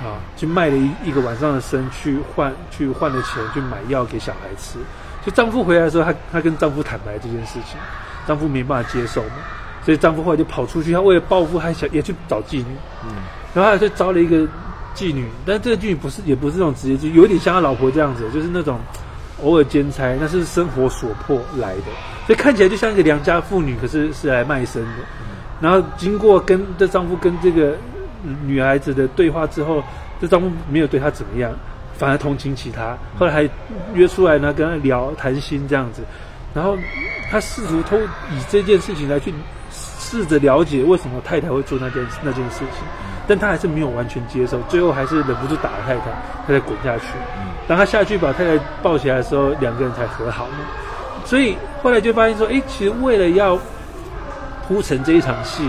[0.05, 4.79] 啊，去卖了一一个晚上的身去换去换了钱去买药给小孩吃。
[5.25, 7.81] 就丈夫回来的时候，她她跟丈夫坦白这件事情，
[8.29, 9.37] 丈夫没办法接受嘛，
[9.85, 12.67] 所以丈夫后来就跑出去，他为了报复还想也去找妓女，
[13.05, 13.11] 嗯，
[13.53, 14.47] 然后他就招了一个。
[14.95, 18.81] 妓女，但这个妓女不是，也不是那种职业妓，有点像他老婆这样子，就是那种
[19.45, 21.85] 偶尔兼差，那是生活所迫来的，
[22.27, 24.91] 所以看起来就像一个良家妇女，可是是来卖身的。
[25.61, 27.77] 然后经过跟这丈夫跟这个
[28.45, 29.81] 女孩子的对话之后，
[30.21, 31.53] 这丈夫没有对她怎么样，
[31.97, 33.49] 反而同情起她，后来还
[33.95, 36.03] 约出来呢，跟她聊谈心这样子。
[36.55, 36.77] 然后
[37.31, 39.33] 他试图偷以这件事情来去
[39.71, 42.85] 试着了解为什么太太会做那件那件事情。
[43.27, 46.05] 但他还是没有完全接受，最后还是忍不住打了太太，
[46.47, 47.05] 他才滚下去。
[47.67, 50.55] 当他下去把太太抱起来的时候，两个人才和好嘛。
[51.27, 53.59] 所以后来就发现说，哎，其实为了要
[54.67, 55.63] 铺成这一场戏，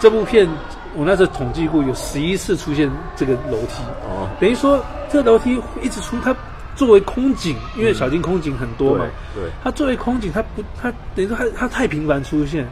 [0.00, 0.48] 这部片
[0.96, 3.84] 我那时候统计过有十一次出现这个楼梯。
[4.08, 6.34] 哦，等于说这楼梯一直出，它
[6.76, 9.06] 作为空警，因为小金空警很多嘛。
[9.34, 9.44] 对。
[9.62, 12.66] 他作为空警，他不，他等于说他他太频繁出现，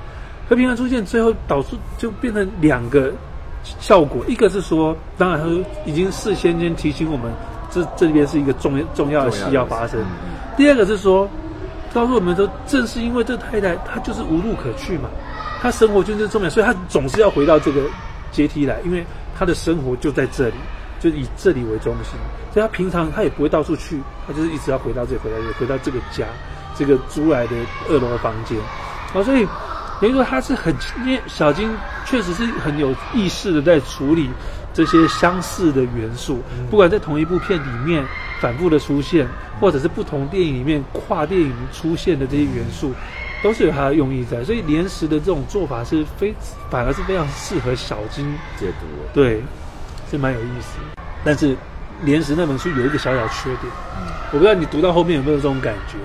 [0.49, 3.13] 他频繁出现，最后导致就变成两个。
[3.79, 5.47] 效果，一个是说，当然他
[5.89, 7.31] 已经事先先提醒我们，
[7.71, 10.01] 这这边是一个重重要的戏要发生。
[10.57, 11.31] 第二个是说，
[11.95, 15.09] 告诉我们说，正是因为这太太她就是无路可去嘛，
[15.61, 17.83] 她生活就是重要，所以她总是要回到这个
[18.33, 19.07] 阶梯来，因为
[19.39, 20.55] 她的生活就在这里，
[21.03, 22.13] 就以这里为中心，
[22.53, 26.27] 所以他平常他也不会到处去，他就是一直要回到这里，回到这里，回到这个家，
[26.77, 27.57] 这个租来的
[27.89, 28.59] 二楼的房间，
[29.15, 29.47] 啊，所以。
[30.01, 30.75] 等于说他是很，
[31.07, 31.71] 因为小金
[32.05, 34.29] 确实是很有意识的在处理
[34.75, 38.05] 这些相似的元素，不管在同一部片里面
[38.41, 39.29] 反复的出现，
[39.61, 42.93] 或者是不同电影里面跨电影出现的这些元素，
[43.45, 44.43] 都是有它的用意在。
[44.43, 46.35] 所以连石的这种做法是非
[46.69, 48.27] 反而是非常适合小金
[48.59, 49.41] 解读，对，
[50.13, 50.79] 是蛮有意思。
[51.25, 51.57] 但是
[52.03, 53.73] 连石那本书有一个小小缺点，
[54.33, 55.97] 我不知道你读到后面有没有这种感觉。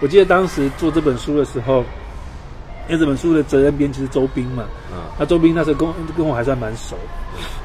[0.00, 1.82] 我记得当时做这本书的时候。
[2.88, 6.96] 因为这本书的责任编辑是周斌嘛，嗯那周斌那时候跟跟我还算蛮熟，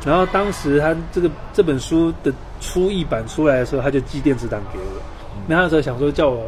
[0.05, 2.31] 然后当时他这个这本书的
[2.61, 5.01] 初译版出来的时候，他就寄电子档给我，
[5.47, 6.45] 那那时候想说叫我，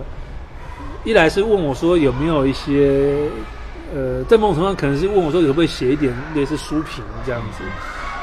[1.04, 3.28] 一来是问我说有没有一些，
[3.94, 7.64] 呃，在某种程度上可能是问我说可不可以写一点类似书评这样子，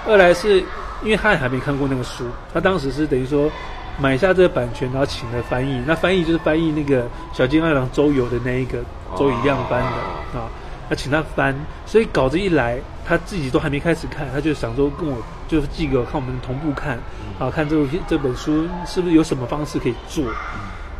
[0.07, 0.62] 二来是
[1.03, 3.51] 因为他也还没看过那个书，他当时是等于说
[3.99, 8.78] 买下这个版权，然后请了翻译，那翻译就是翻译那个小金二郎周游的那一个
[9.16, 10.49] 周以亮翻的啊。
[10.88, 11.53] 他请他翻，
[11.84, 15.16] 所以稿子一来，他自己都还没开始看，他就想说跟我
[15.49, 16.97] 就是寄给我看，我们同步看，
[17.40, 20.24] 啊，看这部这本书是不是有什么方式可以做。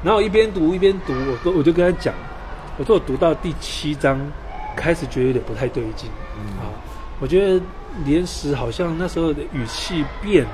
[0.03, 2.13] 然后我一边读一边读，我都我就跟他讲，
[2.79, 4.19] 我说我读到第七章，
[4.75, 6.11] 开始觉得有点不太对劲，
[6.59, 6.67] 啊，
[7.21, 7.65] 我觉得
[8.05, 10.51] 连石好像那时候的语气变了，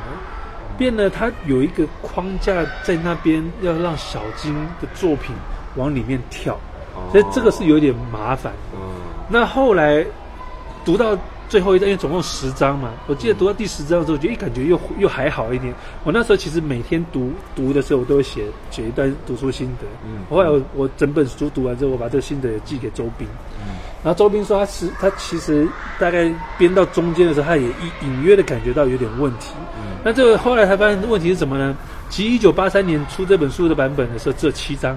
[0.79, 5.35] 变了，他有一个框架在那边，要让小金的作品
[5.77, 6.59] 往里面跳，
[7.11, 8.53] 所以这个是有点麻烦。
[8.75, 8.81] 嗯
[9.29, 10.05] 那后来
[10.85, 11.17] 读到
[11.49, 15.73] 最后一章，因为总共十章嘛，我记得读到第十章的时候，我觉得感觉又又还好一点。
[16.05, 19.87] 我那时候其实每天读读的时候，我都会写写一段读书心得。
[20.05, 23.27] 嗯后来我我整本书读完之后，我把这个心得也寄给周斌。
[24.03, 25.67] 然后周斌说他是他其实
[25.99, 26.29] 大概
[26.59, 27.73] 编到中间的时候，他也隐
[28.03, 29.55] 隐约的感觉到有点问题。
[30.05, 31.77] 那这个后来才发现问题是什么呢？
[32.11, 34.93] 其实一九八三年出这本书的版本的时候只有七章，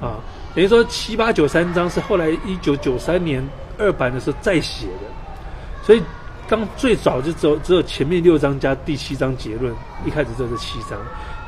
[0.00, 0.16] 啊，
[0.54, 3.46] 等于说七八九三章是后来一九九三年
[3.78, 6.02] 二版的时候再写的，所以
[6.48, 9.74] 刚最早就只有只有前面六章加第七章结论，
[10.04, 10.96] 一开始就是七章。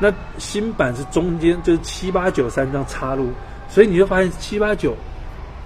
[0.00, 3.30] 那新版是中间就是七八九三章插入，
[3.68, 4.96] 所以你就发现七八九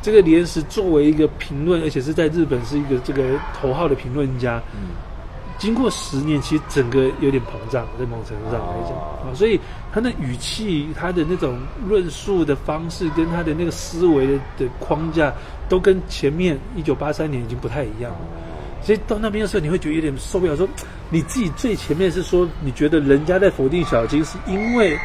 [0.02, 3.22] 这个连石作为一个评论，而且是在日本是一个这个
[3.54, 4.90] 头号的评论家，嗯
[5.58, 9.60] 经过十年，其实整个有点膨胀，在某种程度上来讲哦啊，所以
[9.92, 15.32] 他的语气、他的那种论述的方式，跟他的那个思维的的框架，
[15.68, 18.18] 都跟前面一九八三年已经不太一样了。
[18.82, 20.56] 所以到那边的时候，你会觉得有点受不了。
[20.56, 20.66] 说
[21.10, 24.98] 你自己最前面是说，你觉得人家在否定小金，是因为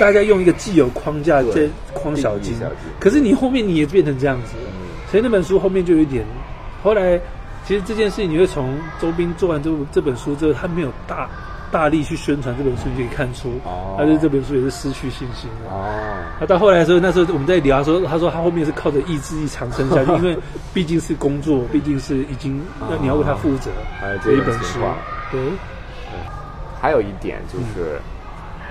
[0.00, 2.64] 大家用一个既有框架在框小金小，
[2.98, 4.54] 可是你后面你也变成这样子，
[5.10, 6.24] 所以那本书后面就有一点。
[6.82, 7.20] 后来
[7.66, 11.28] 其实这件事情，你会从周斌做完这部这本书之后，他没有大
[11.70, 15.70] 大力去宣传这本书，你就可以看出哦，他对这本书也是失去信心了。
[15.70, 15.84] 哦，
[16.40, 20.34] 他到后来的时候，那时候我们在聊，他说他说他后面是靠着意志力长生下去， 因为
[20.72, 23.70] 毕竟是工作，毕竟是已经要你要为他负责
[24.00, 24.80] 还有这一本书。
[25.30, 25.40] 对，
[26.80, 28.00] 还有一点就是，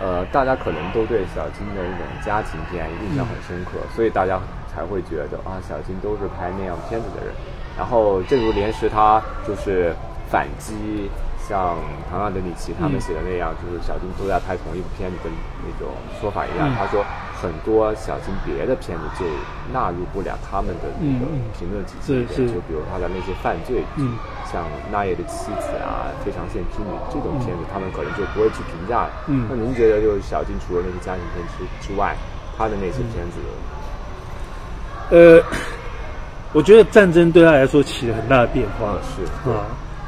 [0.01, 4.39] 呃，大家可能都对小金的那种家庭片印象很深刻，所以大家
[4.73, 7.33] 才会觉得啊，小金都是拍那样片子的人。
[7.77, 9.93] 然后，正如连石他就是
[10.29, 11.09] 反击
[11.47, 11.77] 像
[12.09, 15.29] 唐纳德里奇他们写的那样，就是小金都在拍同一部片子的
[15.63, 16.69] 那种说法一样。
[16.69, 17.03] 嗯他说
[17.41, 19.25] 很多小金别的片子就
[19.71, 21.25] 纳入不了他们的那个
[21.57, 23.81] 评论体系里面，就比如他的那些犯罪
[24.51, 29.11] 像那夜的妻子啊、非常线之女这种片子，他们可能就不会去评价了。
[29.27, 32.15] 嗯那您觉得，就是小金除了那些家庭片之之外，
[32.57, 33.39] 他的那些片子，
[35.11, 35.41] 呃，
[36.53, 38.99] 我觉得战争对他来说起了很大的变化嗯，
[39.45, 39.65] 是，啊。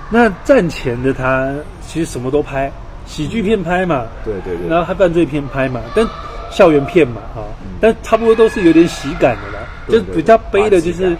[0.09, 2.71] 那战前的他其实什么都拍，
[3.05, 6.05] 喜剧片拍嘛，对对对，然后他犯罪片拍嘛，但
[6.49, 7.47] 校园片嘛，啊，
[7.79, 9.65] 但差不多都是有点喜感的啦。
[9.87, 11.15] 对对就比较悲的就是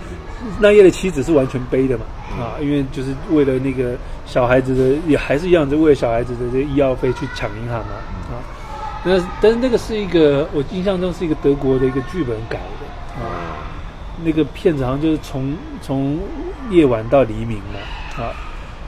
[0.60, 2.06] 那夜的妻子是完全背的嘛，
[2.40, 7.94] 啊，因为就是为了那个小孩子的，也还是一样，就为了小孩子的这个医药费去抢银行嘛，
[8.30, 8.42] 啊。
[9.04, 13.58] 那但是那个是一个我印象中是一个德国的一个剧本改的啊，
[14.24, 16.20] 那个片子好像就是从从
[16.70, 18.30] 夜晚到黎明嘛，啊，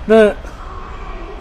[0.05, 0.27] 那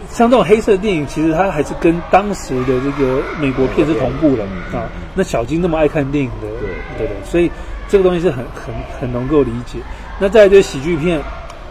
[0.08, 4.88] 像这种黑色电影，其实它还是跟当时的这个美国片是同步的嗯啊。
[5.14, 7.50] 那小金那么爱看电影的，对对对，所以
[7.88, 9.78] 这个东西是很很很能够理解。
[10.22, 11.20] 那再来就是喜剧片，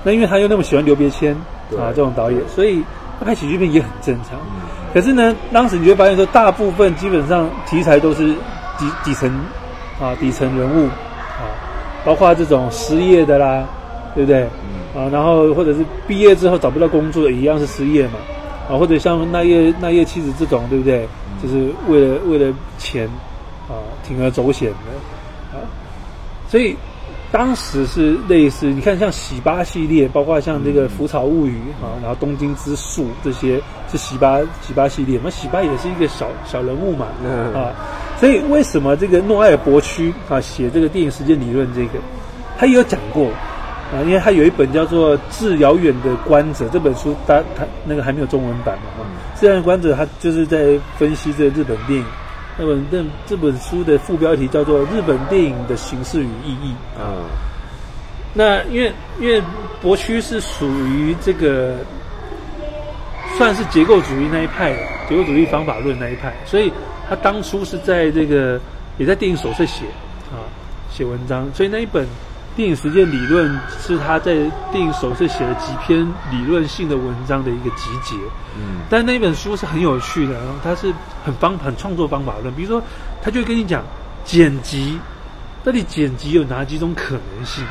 [0.04, 1.34] 那因为他又那么喜欢刘别谦
[1.72, 2.84] 啊这种导演，所以
[3.18, 4.38] 他拍喜剧片也很正常。
[4.40, 8.34] 嗯可是呢，当时你就会发现说，大部分基本上题材都是
[8.78, 9.32] 底底层
[10.02, 11.48] 啊底层人物啊，
[12.04, 13.64] 包括这种失业的啦，
[14.14, 14.44] 对不对？
[14.94, 18.16] 啊，然后或者是毕业之后找不到工作，的一样是失业嘛。
[18.70, 21.08] 啊，或者像那夜那夜妻子这种，对不对？
[21.42, 23.08] 就是为了为了钱
[23.70, 25.64] 啊，铤而走险的啊，
[26.50, 26.76] 所以
[27.32, 37.72] 当时是类似，你看像喜八系列，包括像这个《浮草物语》啊，然后《东京之树》这些是喜八喜八系列，那喜八也是一个小小人物嘛嗯啊，
[38.20, 42.00] 所以为什么这个诺埃尔伯区啊写这个电影时间理论这个，
[42.58, 43.30] 他也有讲过。
[43.92, 49.06] 啊，因为他有一本叫做《致遥远的观者》这本书，他他那个还没有中文版嘛，哈、
[49.38, 52.06] 致遥远的观者》他就是在分析这个日本电影。
[52.62, 56.76] 那本那这本书的副标题叫做《日本电影的形式与意义》。
[57.02, 57.26] 啊
[58.34, 59.42] 那因为因为
[59.82, 61.76] 博区是属于这个
[63.36, 64.78] 算是结构主义那一派的，
[65.10, 66.72] 结构主义方法论那一派，所以
[67.10, 68.58] 他当初是在这个
[68.98, 69.84] 也在电影手册写
[70.32, 70.48] 啊
[70.90, 72.08] 写文章，所以那一本
[72.56, 74.34] 电影实践理论是他在
[74.72, 78.16] 电影手册写了几篇理论性的文章的一个集结。
[78.58, 80.94] 嗯但那本书是很有趣的，然后它是
[81.24, 82.84] 很方很创作方法论，比如说，
[83.22, 83.82] 他就会跟你讲
[84.26, 85.00] 剪辑，
[85.64, 87.64] 到底剪辑有哪几种可能性？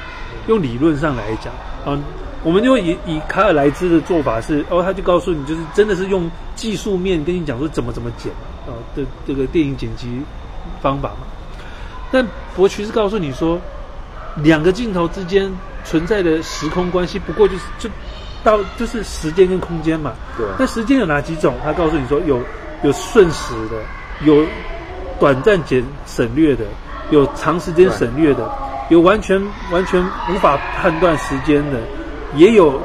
[0.48, 1.52] 用理论上来讲，
[1.84, 2.00] 啊，
[2.42, 8.32] 我们就以以卡尔莱兹的做法是，哦，他就告诉你，就是真的是用技术面跟你讲说怎么怎么剪
[8.66, 10.22] 啊的这个电影剪辑
[10.80, 11.26] 方法嘛。
[12.10, 12.26] 但
[12.56, 13.60] 博渠是告诉你说，
[14.36, 15.50] 两个镜头之间
[15.84, 17.90] 存在的时空关系，不过就是就
[18.42, 20.12] 到就是时间跟空间嘛。
[20.36, 21.54] 对那时间有哪几种？
[21.62, 22.40] 他告诉你说有
[22.82, 23.76] 有瞬时的，
[24.24, 24.44] 有
[25.18, 26.64] 短暂减省略的，
[27.10, 28.50] 有长时间省略的，
[28.88, 31.78] 有完全完全无法判断时间的，
[32.36, 32.80] 也有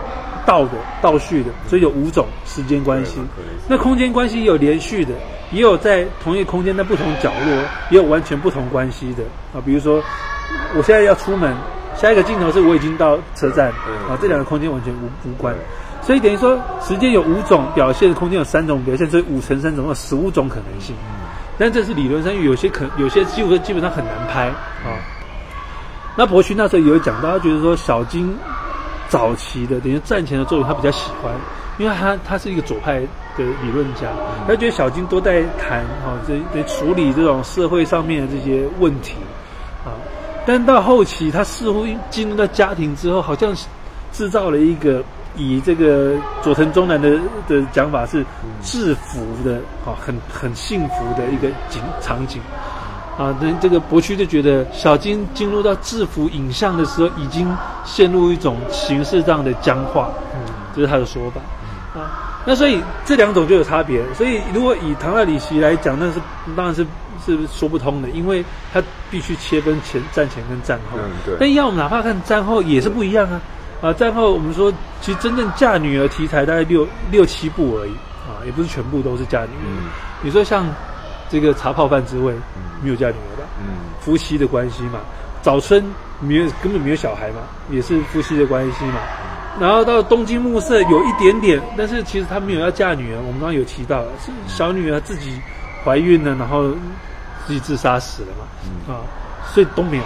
[0.45, 0.71] 倒的
[1.01, 3.19] 倒叙的，所以有五种时间关系。
[3.67, 5.13] 那空间关系有连续的，
[5.51, 7.55] 也有在同一个空间在不同角落，
[7.89, 9.23] 也有完全不同关系的
[9.53, 9.63] 啊。
[9.65, 10.03] 比如说，
[10.75, 11.53] 我现在要出门，
[11.95, 15.55] 下一个镜头是我已经到车站嗯啊，这两个空间完全无无关。
[16.01, 20.95] 所以等于说，时间有五种表现，空间有三种表现，所以五乘三总共有十五种可能性。
[21.57, 24.99] 但这是理论上，因为有些可有些几乎基本上很难拍啊。
[26.17, 28.37] 那博勋那时候也有讲到，他觉得说小金
[29.09, 31.33] 早期的等于战前的作品他比较喜欢，
[31.77, 34.09] 因为他他是一个左派的理论家，
[34.47, 39.15] 他觉得小金都在谈啊，这得处理这种社会上面的这些问题
[39.83, 39.89] 啊。
[40.45, 43.55] 但到后期，他似乎进入到家庭之后，好像
[44.11, 45.03] 制造了一个
[45.35, 48.23] 以这个佐藤中男的的讲法是
[48.61, 52.41] 制服的啊，很很幸福的一个景场景。
[53.17, 57.47] 啊，那这个博区就觉得小金进入到制服影像的时候，已经
[57.85, 60.41] 陷入一种形式上的僵化，嗯，
[60.75, 61.39] 这是他的说法
[61.97, 62.43] 啊。
[62.45, 64.03] 那所以这两种就有差别。
[64.13, 66.19] 所以如果以唐纳里奇来讲，那是
[66.57, 66.85] 当然是
[67.25, 70.97] 是说不通的，因为他必须切分前战前跟战后。
[70.97, 73.41] 嗯对但一样，我们哪怕看战后也是不一样啊。
[73.81, 74.71] 啊，战后我们说，
[75.01, 77.91] 其实真正嫁女儿题材大概六六七部而已
[78.27, 79.67] 啊，也不是全部都是嫁女儿。
[79.67, 79.89] 嗯
[80.21, 80.65] 你说像
[81.29, 82.33] 这个茶泡饭之味，
[82.81, 83.43] 没有嫁女儿吧？
[83.59, 84.99] 嗯夫妻的关系嘛。
[85.41, 85.83] 早春
[86.19, 88.95] 没有根本没有小孩嘛，也是夫妻的关系嘛。
[89.59, 95.39] 然后到东京暮色有一点点，但是其实他没有要嫁女儿，我们刚刚有提到，是小女儿自己
[95.83, 96.71] 怀孕了，然后
[97.45, 99.01] 自己自杀死了嘛，啊，
[99.53, 100.03] 所以都没有。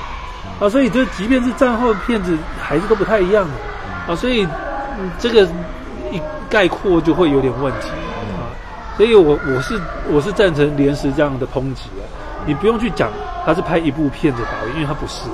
[0.60, 4.12] 啊，所以这即便是战后的片子，还是都不太一样的。
[4.12, 4.46] 啊，所以、
[5.00, 5.44] 嗯、这个
[6.12, 7.90] 一概括就会有点问题。
[8.36, 8.52] 啊，
[8.98, 9.80] 所以我我是
[10.10, 12.04] 我是赞成连石这样的抨击啊，
[12.46, 13.10] 你不用去讲
[13.46, 15.30] 他是拍一部片子导演，因为他不是，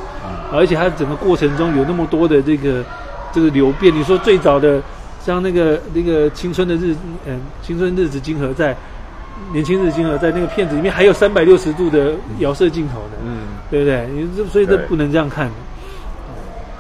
[0.51, 2.83] 而且他整个过程中有那么多的这个
[3.31, 3.93] 这个流变。
[3.93, 4.81] 你说最早的
[5.23, 6.95] 像那个那个青春的日
[7.25, 8.75] 嗯青春日子金河在
[9.51, 14.07] 年轻日子金河在那个片子里面还有三百六十度的摇射镜头呢，嗯，对不对？
[14.07, 15.49] 你这所以这不能这样看。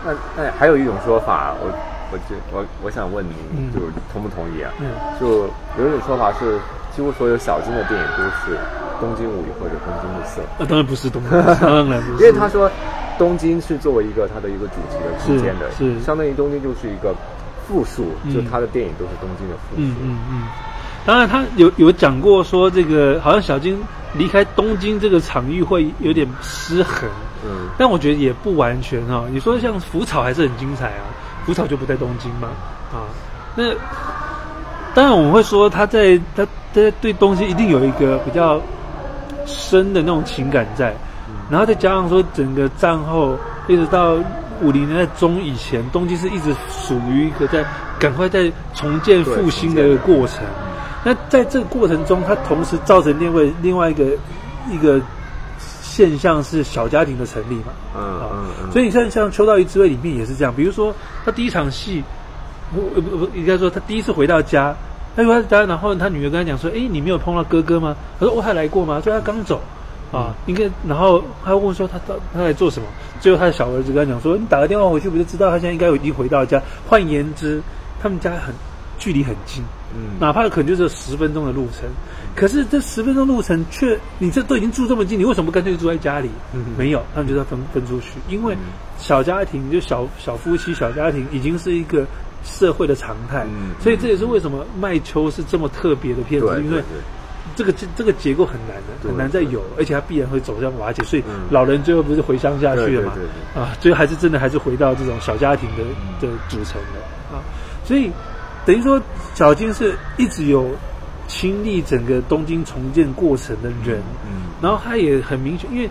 [0.05, 1.67] 那那还有一种说法，我
[2.11, 4.71] 我这我我想问你嗯，就是同不同意啊？
[4.79, 4.87] 嗯
[5.19, 5.49] 就
[5.81, 6.59] 有一种说法是，
[6.95, 8.57] 几乎所有小金的电影都是
[8.99, 12.19] 东京物语或者东京暮色，啊，当然不是东京， 当然不因。
[12.19, 12.69] 为他说
[13.17, 17.15] 东京是作为一个它的一个主题的空间的，是是相当于东京就是一个
[17.67, 19.81] 复数，嗯就他的电影都是东京的复数。
[19.81, 20.43] 嗯嗯嗯，
[21.05, 23.79] 当然他有有讲过说这个好像小金
[24.13, 27.07] 离开东京这个场域会有点失衡，
[27.45, 27.69] 嗯。
[27.77, 31.05] 但我觉得也不完全哈、你说像浮草还是很精彩啊，
[31.45, 32.47] 浮草就不在东京嘛。
[32.91, 33.05] 啊，
[33.55, 33.65] 那
[34.93, 38.59] 当然我们会说他在他他对东京一定有一个比较
[39.45, 40.95] 深的那种情感在，
[41.49, 43.37] 然后再加上说整个战后
[43.67, 44.15] 一直到
[44.61, 47.63] 五零年代中以前，东京是一直属于一个在
[47.99, 50.39] 赶快在重建复兴的一个过程。
[51.05, 54.05] 那在这个过程中，它同时造成另外另外一个
[54.71, 54.99] 一个
[55.59, 57.71] 现象是小家庭的成立嘛。
[57.95, 60.51] 嗯啊嗯嗯，所以你看，像《秋刀鱼之味》里面也是这样。
[60.53, 60.93] 比如说，
[61.23, 62.03] 他第一场戏，
[62.73, 64.75] 不不不，应该说他第一次回到家，
[65.15, 69.61] 他回到家，然后他女儿跟他讲说：“哎，你没有碰到哥哥吗？”他说：“哦，还来过吗？”所以他刚走。
[70.11, 72.87] 啊，应该，然后他问说他到他来做什么？
[73.19, 76.61] 最后他的小儿子跟他讲说：“你打个电话回去，不就知道他现在应该已经回到家？
[76.87, 77.61] 换言之，
[78.01, 78.53] 他们家很
[78.97, 79.63] 距离很近，
[79.95, 80.19] 嗯。
[80.19, 81.89] 哪怕可能就是十分钟的路程，
[82.35, 86.29] 可是这十分钟路程却你这都已经住这么近，你为什么不干脆住在家里？
[86.53, 86.65] 嗯。
[86.77, 88.55] 没有，他们就要分分出去，因为
[88.97, 92.05] 小家庭就小小夫妻小家庭已经是一个
[92.43, 93.71] 社会的常态，嗯。
[93.79, 96.83] 所以这也是为什么麦秋是这么特别的片子，因为
[97.55, 101.47] 这个这这个结构很难的，很难再有，而且它必然会走向瓦解，所以嗯。
[101.49, 103.13] 老人最后不是回乡下去了嘛？
[103.55, 105.83] 啊，最后还是真的还是回到这种小家庭的
[106.19, 106.99] 的组成的
[107.35, 107.39] 啊，
[107.85, 108.11] 所以
[108.65, 109.01] 等于说
[109.33, 110.69] 小金是一直有
[111.27, 115.89] 亲历整个东京重建过程的人，嗯然后他也很明确，因为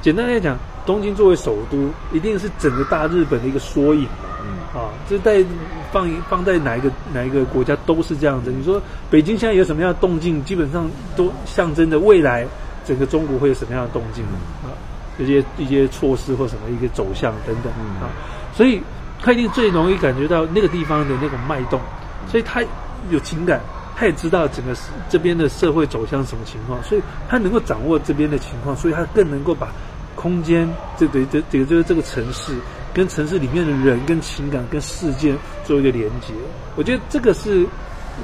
[0.00, 4.30] 简单来讲，东京作为首都，一定是整个大日本的一个缩影嘛。
[4.42, 4.80] 嗯。
[4.80, 5.44] 啊，这在
[5.92, 8.50] 放放在哪一个哪一个国家都是这样子。
[8.50, 12.46] 你说北京现在有什么样的动静，基本上都象征着未来
[12.84, 14.24] 整个中国会有什么样的动静
[14.64, 14.74] 啊，
[15.18, 18.02] 一些一些措施或什么一个走向等等嗯。
[18.02, 18.08] 啊，
[18.54, 18.80] 所以
[19.22, 21.80] 他一定最容易感觉到那个地方的那种脉动，
[22.28, 22.62] 所以他
[23.10, 23.60] 有情感。
[23.94, 24.74] 他也知道整个
[25.08, 29.68] 这边的社会走向什么情况，所以他能够掌握这边的情况，所以他更能够把
[30.16, 30.68] 空间
[30.98, 32.56] 这这这这个就是这个城市
[32.92, 36.32] 跟城市里面的人、跟情感、跟事件做一个连接。
[36.74, 37.64] 我觉得这个是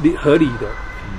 [0.03, 0.67] 理合理的。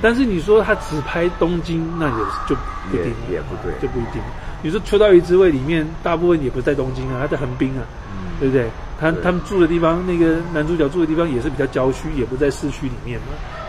[0.02, 4.22] 但是你说他只拍东京，那也就不一定也也不对就不一定。
[4.62, 8.68] 你说《秋刀鱼之味》里面大部分也不在东京啊，他在横滨啊，嗯对不对？
[9.00, 13.28] 他他们住的地方，那个男主角住的地方也是比较郊区，也不在市区里面嘛，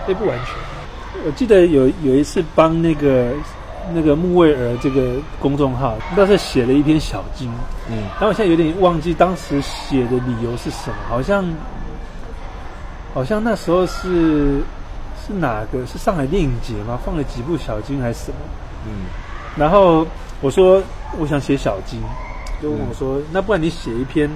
[0.08, 0.54] 也不完全。
[1.24, 3.32] 我记得有有一次帮那个
[3.94, 7.50] 那个木卫尔这个公众号，当时写了一篇小经，
[7.90, 8.04] 嗯。
[8.18, 11.44] 但我现在有点忘记当时写的理由是什么，好像
[13.12, 14.60] 好像那时候是
[15.26, 16.98] 是哪个是上海电影节吗？
[17.04, 18.38] 放了几部小经还是什么？
[18.86, 19.06] 嗯。
[19.56, 20.06] 然后
[20.40, 20.82] 我说
[21.18, 22.00] 我想写小经，
[22.62, 24.30] 就问我说，那不然你写一篇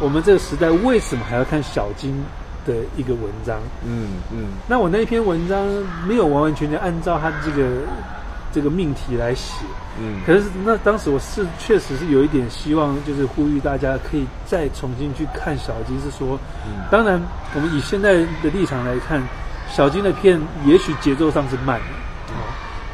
[0.00, 2.24] 我们这个时代为什么还要看小金
[2.66, 3.58] 的一个文章？
[3.86, 4.46] 嗯嗯。
[4.66, 5.66] 那我那一篇文章
[6.08, 7.68] 没有完完全全按照他这个
[8.52, 9.64] 这个命题来写，
[10.00, 16.82] 嗯，可是那当时我是确实是有一点希望，就是呼吁大家可以再重新去看小金，是说，嗯。
[16.90, 17.20] 当然
[17.54, 19.22] 我们以现在的立场来看，
[19.70, 22.42] 小金的片也许节奏上是慢的，哦，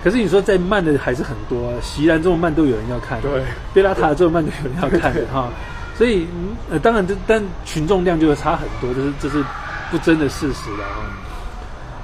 [0.05, 3.43] 可是你说再慢的还是很多、啊，席然这么慢都有人要看，对。
[3.73, 5.49] 贝拉塔这么慢都有人要看的 哈，
[5.97, 9.45] 所以嗯呃当然这但群众量就会差很多，这是这是
[9.91, 11.09] 不争的事实了啊。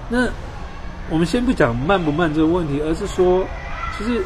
[0.09, 0.28] 那
[1.11, 3.47] 我们先不讲慢不慢这个问题，而是说，
[3.99, 4.22] 其实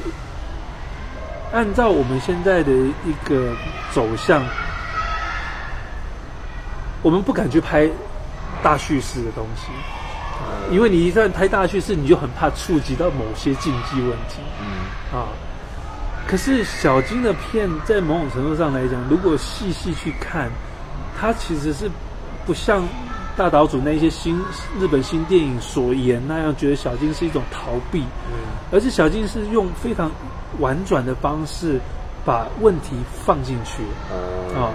[1.52, 3.52] 按照我们现在的一个
[3.92, 4.44] 走向，
[7.02, 7.88] 我们不敢去拍
[8.62, 9.68] 大叙事的东西，
[10.70, 15.26] 因为你一旦拍大叙事，你就很怕触及到某些禁忌问题嗯啊。
[16.26, 20.50] 可是小金的片，在某种程度上来讲，如果细细去看，
[21.18, 21.88] 它其实是
[22.44, 22.82] 不像
[23.36, 24.36] 大岛主那一些新
[24.80, 28.02] 日本新电影所言那样，觉得小金是一种逃避，
[28.72, 30.10] 而是小金是用非常
[30.58, 31.78] 婉转的方式
[32.24, 34.70] 把问题放进去嗯啊。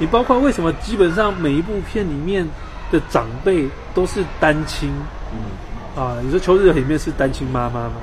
[0.00, 2.44] 你包括为什么基本上每一部片里面
[2.90, 4.92] 的长辈都是单亲
[5.32, 6.16] 嗯啊？
[6.24, 7.94] 你说《秋日》里面是单亲妈妈嘛，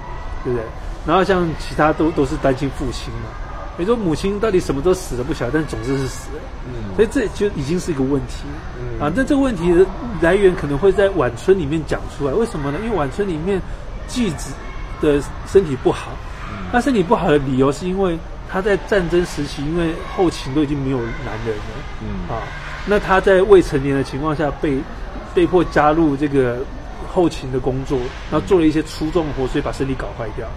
[0.43, 0.65] 对不对？
[1.05, 3.29] 然后像其他都都是单亲父亲嘛。
[3.77, 6.39] 你说母亲到底什么都死了不晓得，但总之是死了。
[6.67, 8.45] 嗯所以这就已经是一个问题
[8.79, 9.11] 嗯啊。
[9.13, 9.85] 那这个问题的
[10.21, 12.79] 来源可能会在晚春里面讲出来，为什么呢？
[12.83, 13.61] 因为晚春里面
[14.07, 14.53] 继子
[15.01, 16.11] 的身体不好，
[16.71, 18.17] 他身体不好的理由是因为
[18.49, 22.41] 他在战争时期，因为后勤都已经没有男人了嗯啊。
[22.85, 24.79] 那他在未成年的情况下被
[25.33, 26.59] 被迫加入这个
[27.11, 27.99] 后勤的工作，
[28.31, 30.47] 然后做了一些粗重活，所以把身体搞坏掉。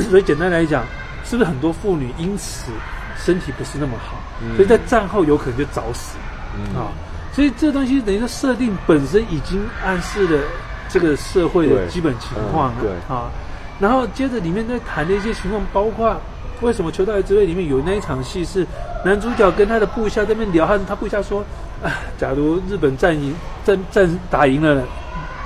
[0.00, 0.84] 所以简单来讲，
[1.24, 2.72] 是不是很多妇女因此
[3.16, 6.16] 身体不是那么好，嗯所以在战后有可能就早死
[6.54, 6.88] 嗯啊？
[7.32, 10.42] 所以这东西等于说设定本身已经暗示了
[10.88, 13.30] 这个社会的基本情况嗯对啊。
[13.78, 16.20] 然后接着里面在谈的一些情况，包括
[16.62, 18.66] 为什么《求道之位》里面有那一场戏是
[19.04, 21.44] 男主角跟他的部下在那边聊，他他部下说
[21.84, 23.32] ：“啊，假如日本战赢
[23.64, 24.82] 战战打赢了，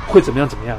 [0.06, 0.78] 会怎么样怎么样？”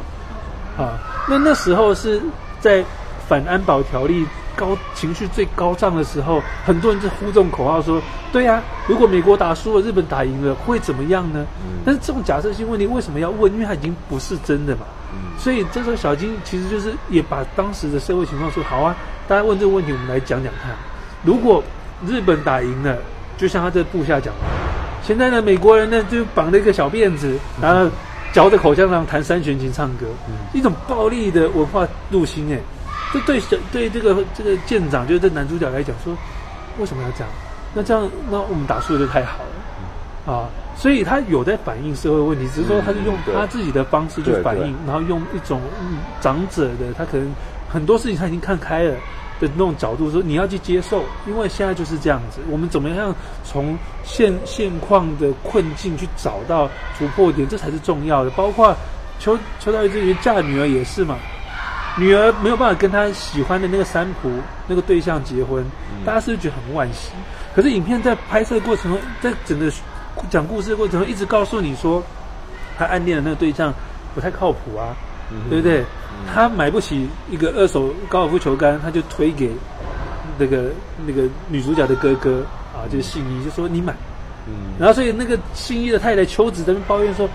[0.76, 0.97] 啊，
[1.30, 2.19] 那那时候是
[2.59, 2.84] 在
[3.28, 8.01] 反安保条例高情绪最高涨的时候，很多人就呼这种口号说
[8.32, 13.51] ：“对呀、如果美国打输了，日本打赢了，会怎么样呢？”嗯但是这种假设性问题为什么要问？
[13.51, 14.82] 因为它已经不是真的嘛。
[15.13, 18.95] 嗯所以这时候小金其实就是也把当时的社会情况说：“好啊，
[19.28, 20.71] 大家问这个问题，我们来讲讲看。
[21.24, 21.63] 如果
[22.05, 22.97] 日本打赢了，
[23.38, 24.41] 就像他这部下讲的，
[25.01, 27.89] 现在呢，美国人呢就绑了一个小辫子，然后
[28.32, 30.05] 嚼着口香糖弹三弦琴唱歌，
[30.53, 32.51] 一种暴力的文化入侵。
[32.53, 32.59] 哎，
[33.14, 36.14] 这对小对这个这个舰长，就是这男主角来讲说，
[36.80, 37.30] 为什么要这样？
[37.76, 40.49] 那这样，那我们打输了就太好了啊！
[40.76, 47.32] 所以他有在反映社会问题，只是说他是用他自己的方式去反映，然后用一种嗯长者的他可能
[47.70, 48.95] 很多事情他已经看开了
[49.39, 58.30] 的那种角度说你要去接受，因为现在就是这样子，我们怎么样从现现况的困境去找到突破点，这才是重要的。
[58.32, 58.76] 包括
[59.20, 61.18] 邱邱道义这边嫁女儿也是嘛，
[61.97, 64.31] 女儿没有办法跟她喜欢的那个三浦
[64.67, 66.05] 那个对象结婚，嗯。
[66.05, 67.11] 大家是不是觉得很惋惜？
[67.55, 69.71] 可是影片在拍摄过程中，在整个
[70.29, 72.01] 讲故事的过程中，一直告诉你说，
[72.77, 73.73] 他暗恋的那个对象
[74.15, 74.95] 不太靠谱啊，
[75.31, 75.49] 嗯。
[75.49, 75.83] 对不对？
[76.33, 79.51] 他买不起一个二手高尔夫球杆，他就推给
[80.37, 80.71] 那个
[81.05, 83.93] 那个女主角的哥哥啊，就是信一，就说你买。
[84.47, 84.73] 嗯。
[84.79, 87.29] 然后所以那个信一的太太秋子在那边抱怨说，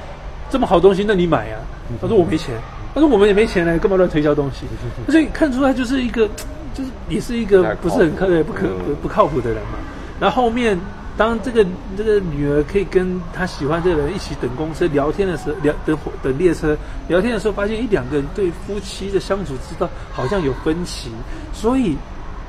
[0.50, 1.58] 这么好东西，那你买呀、
[2.00, 2.54] 他说我没钱，
[2.94, 4.66] 他说我们也没钱呢，干嘛乱推销东西？
[5.10, 6.28] 所以看出来就是一个，
[6.74, 9.78] 就是也是一个不是很可不可不不靠谱的人嘛。
[10.20, 10.78] 然后后面
[11.16, 11.64] 当这个
[11.96, 16.76] 这个女儿可以跟她喜欢这个人一起等公车聊天的时候，聊等火等列车
[17.08, 21.10] 聊天的时候，发现一两个人对夫妻的相处之道好像有分歧，
[21.52, 21.96] 所以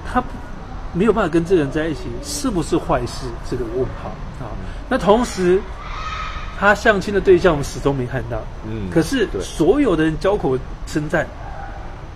[0.06, 0.24] 他
[0.94, 3.28] 没有办法跟这个人在一起，是不是坏事？
[3.50, 4.10] 这个问号
[4.44, 4.50] 啊。
[4.90, 5.62] 那同时，
[6.60, 8.38] 他相亲的对象我们始终没看到，
[8.68, 11.26] 嗯可是所有的人交口称赞，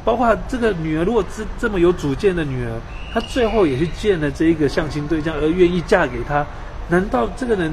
[0.03, 2.71] 包括这个女儿，如果这这么有主见的女儿，
[3.13, 6.45] 她最后也去见了这一个相亲对象，而愿意嫁给他，
[6.89, 7.71] 难道这个人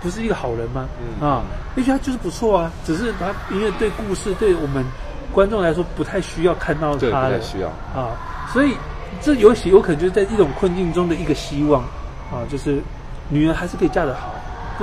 [0.00, 0.88] 不是一个好人吗？
[1.20, 1.28] 嗯。
[1.28, 1.42] 啊，
[1.76, 4.82] 也许他就是不错啊，只是他因为对故事对我们
[5.30, 7.68] 观众来说不太需要看到他的太需要。
[7.94, 8.16] 啊，
[8.50, 8.74] 所以
[9.20, 11.82] 这有许有可能就是在一种困境中的一个希望。
[12.32, 12.80] 啊，就是
[13.28, 14.34] 女儿还是可以嫁得好，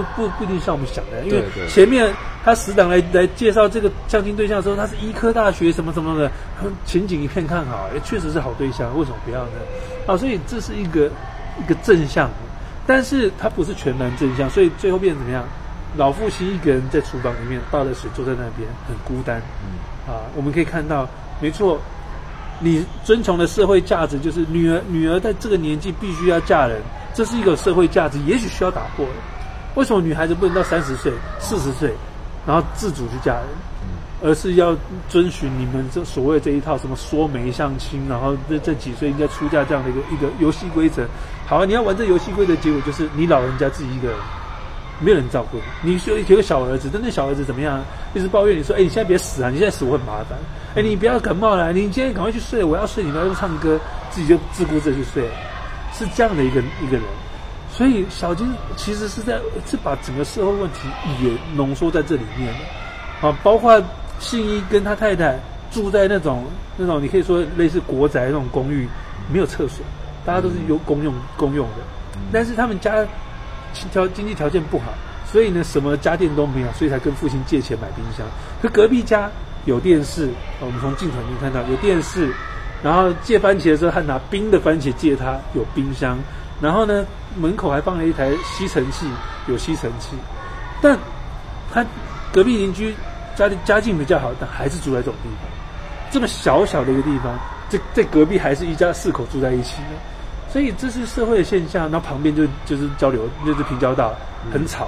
[0.04, 6.32] 不不不一定像我们想的，因为前面他死党来来介绍这个相亲对象的时候，他是医科大学什么什么的，
[6.86, 9.52] 前景一片看好，也确实是好对象，为什么不要呢？
[10.08, 11.10] 啊，所以这是一个
[11.60, 12.30] 一个正向，
[12.88, 15.44] 但是他不是全然正向，所以最后变成怎么样？
[15.98, 19.42] 老父亲一个人在厨房里面倒着水坐在那边，很孤单。
[19.64, 21.08] 嗯啊，我们可以看到，
[21.42, 21.80] 没错，
[22.60, 26.80] 你遵从的社会价值就是女儿女儿在这个年纪必须要嫁人，
[27.14, 29.12] 这是一个社会价值，也许需要打破的。
[29.76, 31.94] 为什么女孩子不能到三十岁、四十岁，
[32.46, 33.44] 然后自主去嫁人，
[34.24, 34.76] 而是要
[35.08, 41.06] 遵循你们这所谓这一套什么说媒相亲，然后这这几岁应该出嫁这样的一个一个游戏规则？
[41.46, 44.18] 好啊，你要玩这游戏规则，结果就是你老人家自己一个人。
[45.02, 47.82] 没有人照顾你，你说有个小儿子，但那小儿子怎么样？
[48.14, 49.50] 一直抱怨你说：“哎、你现在别死啊！
[49.50, 50.38] 你现在死我很麻烦。
[50.76, 53.80] 哎、你不要感冒了，你今天赶快去睡，我要睡，你不要去唱歌，
[54.12, 55.24] 自己就自顾自去睡。”
[55.96, 57.04] 是这样的一个一个人，
[57.72, 60.88] 所以小金其实是在是把整个社会问题
[61.24, 63.82] 也浓缩在这里面的，啊，包括
[64.20, 65.38] 信一跟他太太
[65.72, 66.44] 住在那种
[66.78, 68.88] 那种你可以说类似国宅那种公寓，
[69.32, 69.86] 没有厕所，
[70.26, 71.84] 大家都是有公用公用的，
[72.34, 73.06] 但是他们家
[73.92, 74.86] 条经济条件不好，
[75.32, 78.26] 所以呢什么家电都没有，所以才跟父亲借钱买冰箱。
[78.62, 79.30] 可隔壁家
[79.66, 80.28] 有电视，
[80.60, 82.34] 我们从镜头里面看到有电视，
[82.82, 86.18] 然后借番茄的时候，还拿冰的番茄借他，有冰箱，
[86.60, 87.06] 然后呢
[87.38, 89.08] 门口还放了一台吸尘器，
[89.48, 90.16] 有吸尘器，
[90.82, 90.98] 但
[91.72, 91.86] 他
[92.32, 92.94] 隔壁邻居
[93.36, 95.50] 家里家境比较好，但还是住在这种地方，
[96.12, 97.38] 这么小小的一个地方，
[97.70, 99.90] 在在隔壁还是一家四口住在一起呢。
[100.52, 104.14] 所以这是社会的现象，那旁边就就是交流，就是平交道，
[104.52, 104.88] 很吵。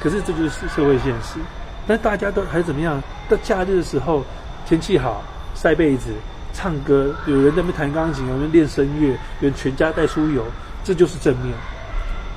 [0.00, 1.40] 可是这就是社会现实。
[1.86, 3.02] 但大家都还怎么样？
[3.28, 4.24] 到假日的时候，
[4.64, 5.20] 天气好，
[5.56, 6.10] 晒被子，
[6.52, 10.44] 唱歌，有人在那边弹钢琴，有人练声乐，有人全家带出游，
[10.84, 11.52] 这就是正面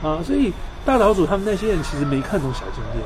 [0.03, 0.21] 啊。
[0.23, 0.53] 所以
[0.85, 3.03] 大岛主他们那些人其实没看懂小金店，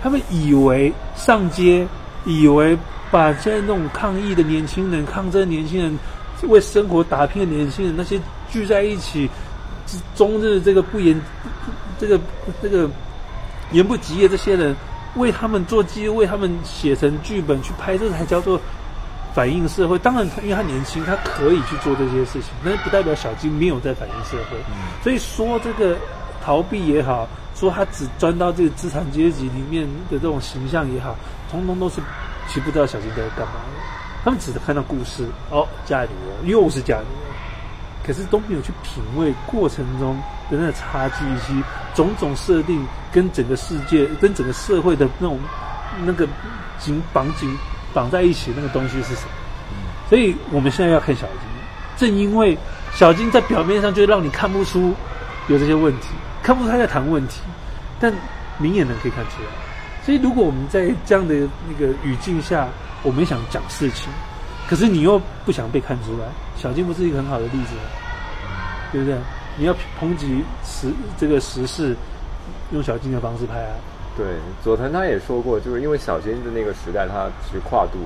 [0.00, 1.88] 他们以为上街，
[2.24, 2.78] 以为
[3.10, 5.98] 把现在那种抗议的年轻人、抗争的年轻人。
[6.42, 8.16] 为生活打拼的年轻人，那些
[8.48, 9.28] 聚在一起，
[10.14, 11.20] 终日这个不言，
[11.98, 12.20] 这个
[12.62, 12.88] 这个
[13.72, 14.72] 言不及义这些人，
[15.16, 18.60] 为他们做记录，为他们写成剧本去拍，这才叫做
[19.34, 19.98] 反映社会。
[19.98, 24.56] 当然，因为他年轻，他可以去做这些事情，但是不代表小金没有在反映社会。
[25.02, 25.96] 所以说这个
[26.48, 31.14] 逃避也好，说他只钻到这个资产阶级里面的这种形象也好，
[31.50, 32.00] 通通都是
[32.46, 33.60] 其实不知道小金在干嘛。
[34.24, 37.36] 他们只是看到故事哦，嫁女儿又是家里人，
[38.02, 40.16] 可是都没有去品味过程中
[40.50, 41.62] 的那个差距以及
[41.94, 45.38] 种种设定跟整个世界、跟整个社会的那种
[46.06, 46.26] 那个
[46.78, 47.54] 紧绑紧
[47.92, 49.30] 绑在一起那个东西是什么。
[50.08, 52.56] 所以我们现在要看小金，正因为
[52.94, 54.94] 小金在表面上就让你看不出
[55.48, 56.08] 有这些问题，
[56.42, 57.40] 看不出他在谈问题，
[58.00, 58.12] 但
[58.58, 59.48] 明眼人可以看出来。
[60.04, 61.34] 所以如果我们在这样的
[61.68, 62.68] 那个语境下，
[63.02, 64.10] 我们想讲事情，
[64.68, 67.74] 可是你又不想被看出来，小金不是一个很好的例子？
[68.90, 69.18] 对不对？
[69.58, 71.94] 你要抨击时这个时事，
[72.72, 73.74] 用小金的方式拍啊。
[74.16, 74.26] 对，
[74.64, 77.98] 佐藤他也说过，就是因为小金的那个时代，他其实跨度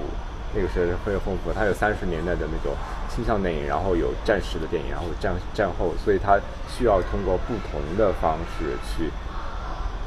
[0.54, 2.76] 那个是非常丰富的，他有三十年代的那种
[3.08, 6.38] 倾向电影，然后有战时的电影，然后战战后，所以他
[6.68, 9.10] 需要通过不同的方式去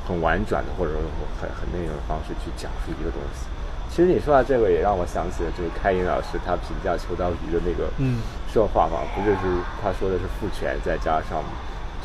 [0.08, 1.02] 很婉转的或者说
[1.42, 3.48] 很很那种方式去讲述一个东西。
[3.90, 7.90] 其实你说到这个，也让我想起了就是开云老师他评价秋刀鱼的那个
[8.52, 9.40] 说话嘛，不就是
[9.82, 11.42] 他说的是父权再加上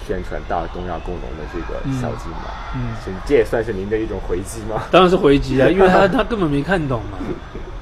[0.06, 2.46] 宣传大东亚共荣的这个小金嘛？
[2.76, 2.94] 嗯，
[3.26, 4.84] 这也算是您的一种回击吗？
[4.90, 7.18] 当然是回击啊，因为他 他根本没看懂嘛。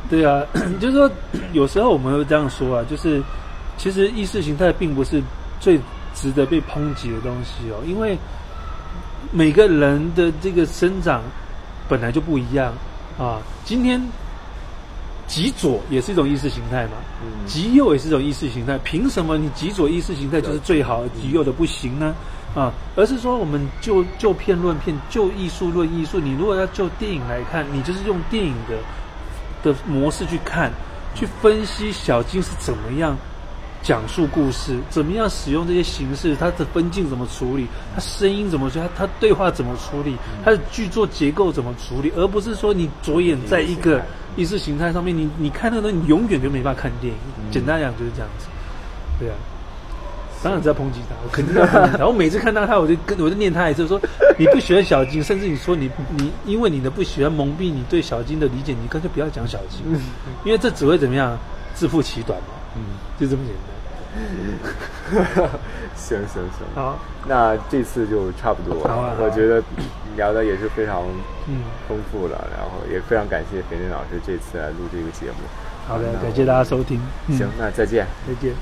[0.08, 0.42] 对啊，
[0.80, 1.10] 就是说
[1.52, 3.22] 有时候我们会这样说啊，就是
[3.76, 5.22] 其实意识形态并不是
[5.60, 5.78] 最
[6.14, 8.16] 值得被抨击的东西哦，因为
[9.30, 11.22] 每个人的这个生长
[11.88, 12.72] 本来就不一样
[13.18, 13.38] 啊。
[13.64, 14.02] 今天
[15.26, 16.92] 极左也是一种意识形态嘛，
[17.46, 18.78] 极右也是一种意识形态。
[18.78, 22.14] 凭什么你极左意识形态就是最好，极右的不行呢？
[22.54, 26.18] 啊，而是说我们就就片论片，就艺术论艺术。
[26.18, 28.74] 你如果要就电影来看，你就是用电影的。
[29.62, 30.72] 的模式去看，
[31.14, 33.16] 去分析小金是怎么样
[33.82, 44.02] 讲述故事，怎么样使用这些形式，它的分镜怎么处理，它声音怎么说，它它对话怎么处理，它的剧作结构怎么处理，而不是说你着眼在一个
[44.36, 47.18] 意识形态上面，你你看那个，你永远就没办法看电影。
[47.50, 48.46] 简单讲就是这样子，
[49.18, 49.34] 对啊。
[50.42, 52.06] 当然是要抨击他，我肯定要抨击他。
[52.06, 54.00] 我每次看到他，我就跟我就念他一次，说
[54.38, 59.80] 你不喜欢小金，甚至你说你你因为你的不喜欢蒙蔽你对小金的理解，你干脆不要讲小金，
[60.44, 61.36] 因为这只会怎么样
[61.74, 62.48] 自负其短嘛。
[62.76, 62.82] 嗯，
[63.18, 63.68] 就这么简单。
[65.94, 68.82] 行行行，好，那这次就差不多。
[68.88, 69.62] 好，我觉得
[70.16, 71.02] 聊的也是非常
[71.46, 75.44] 嗯丰富了，然后也非常感谢肥林老师这次来录这个节目。
[75.88, 77.00] 好的，感谢大家收听。
[77.30, 78.06] 行，那再见。
[78.26, 78.52] 再见。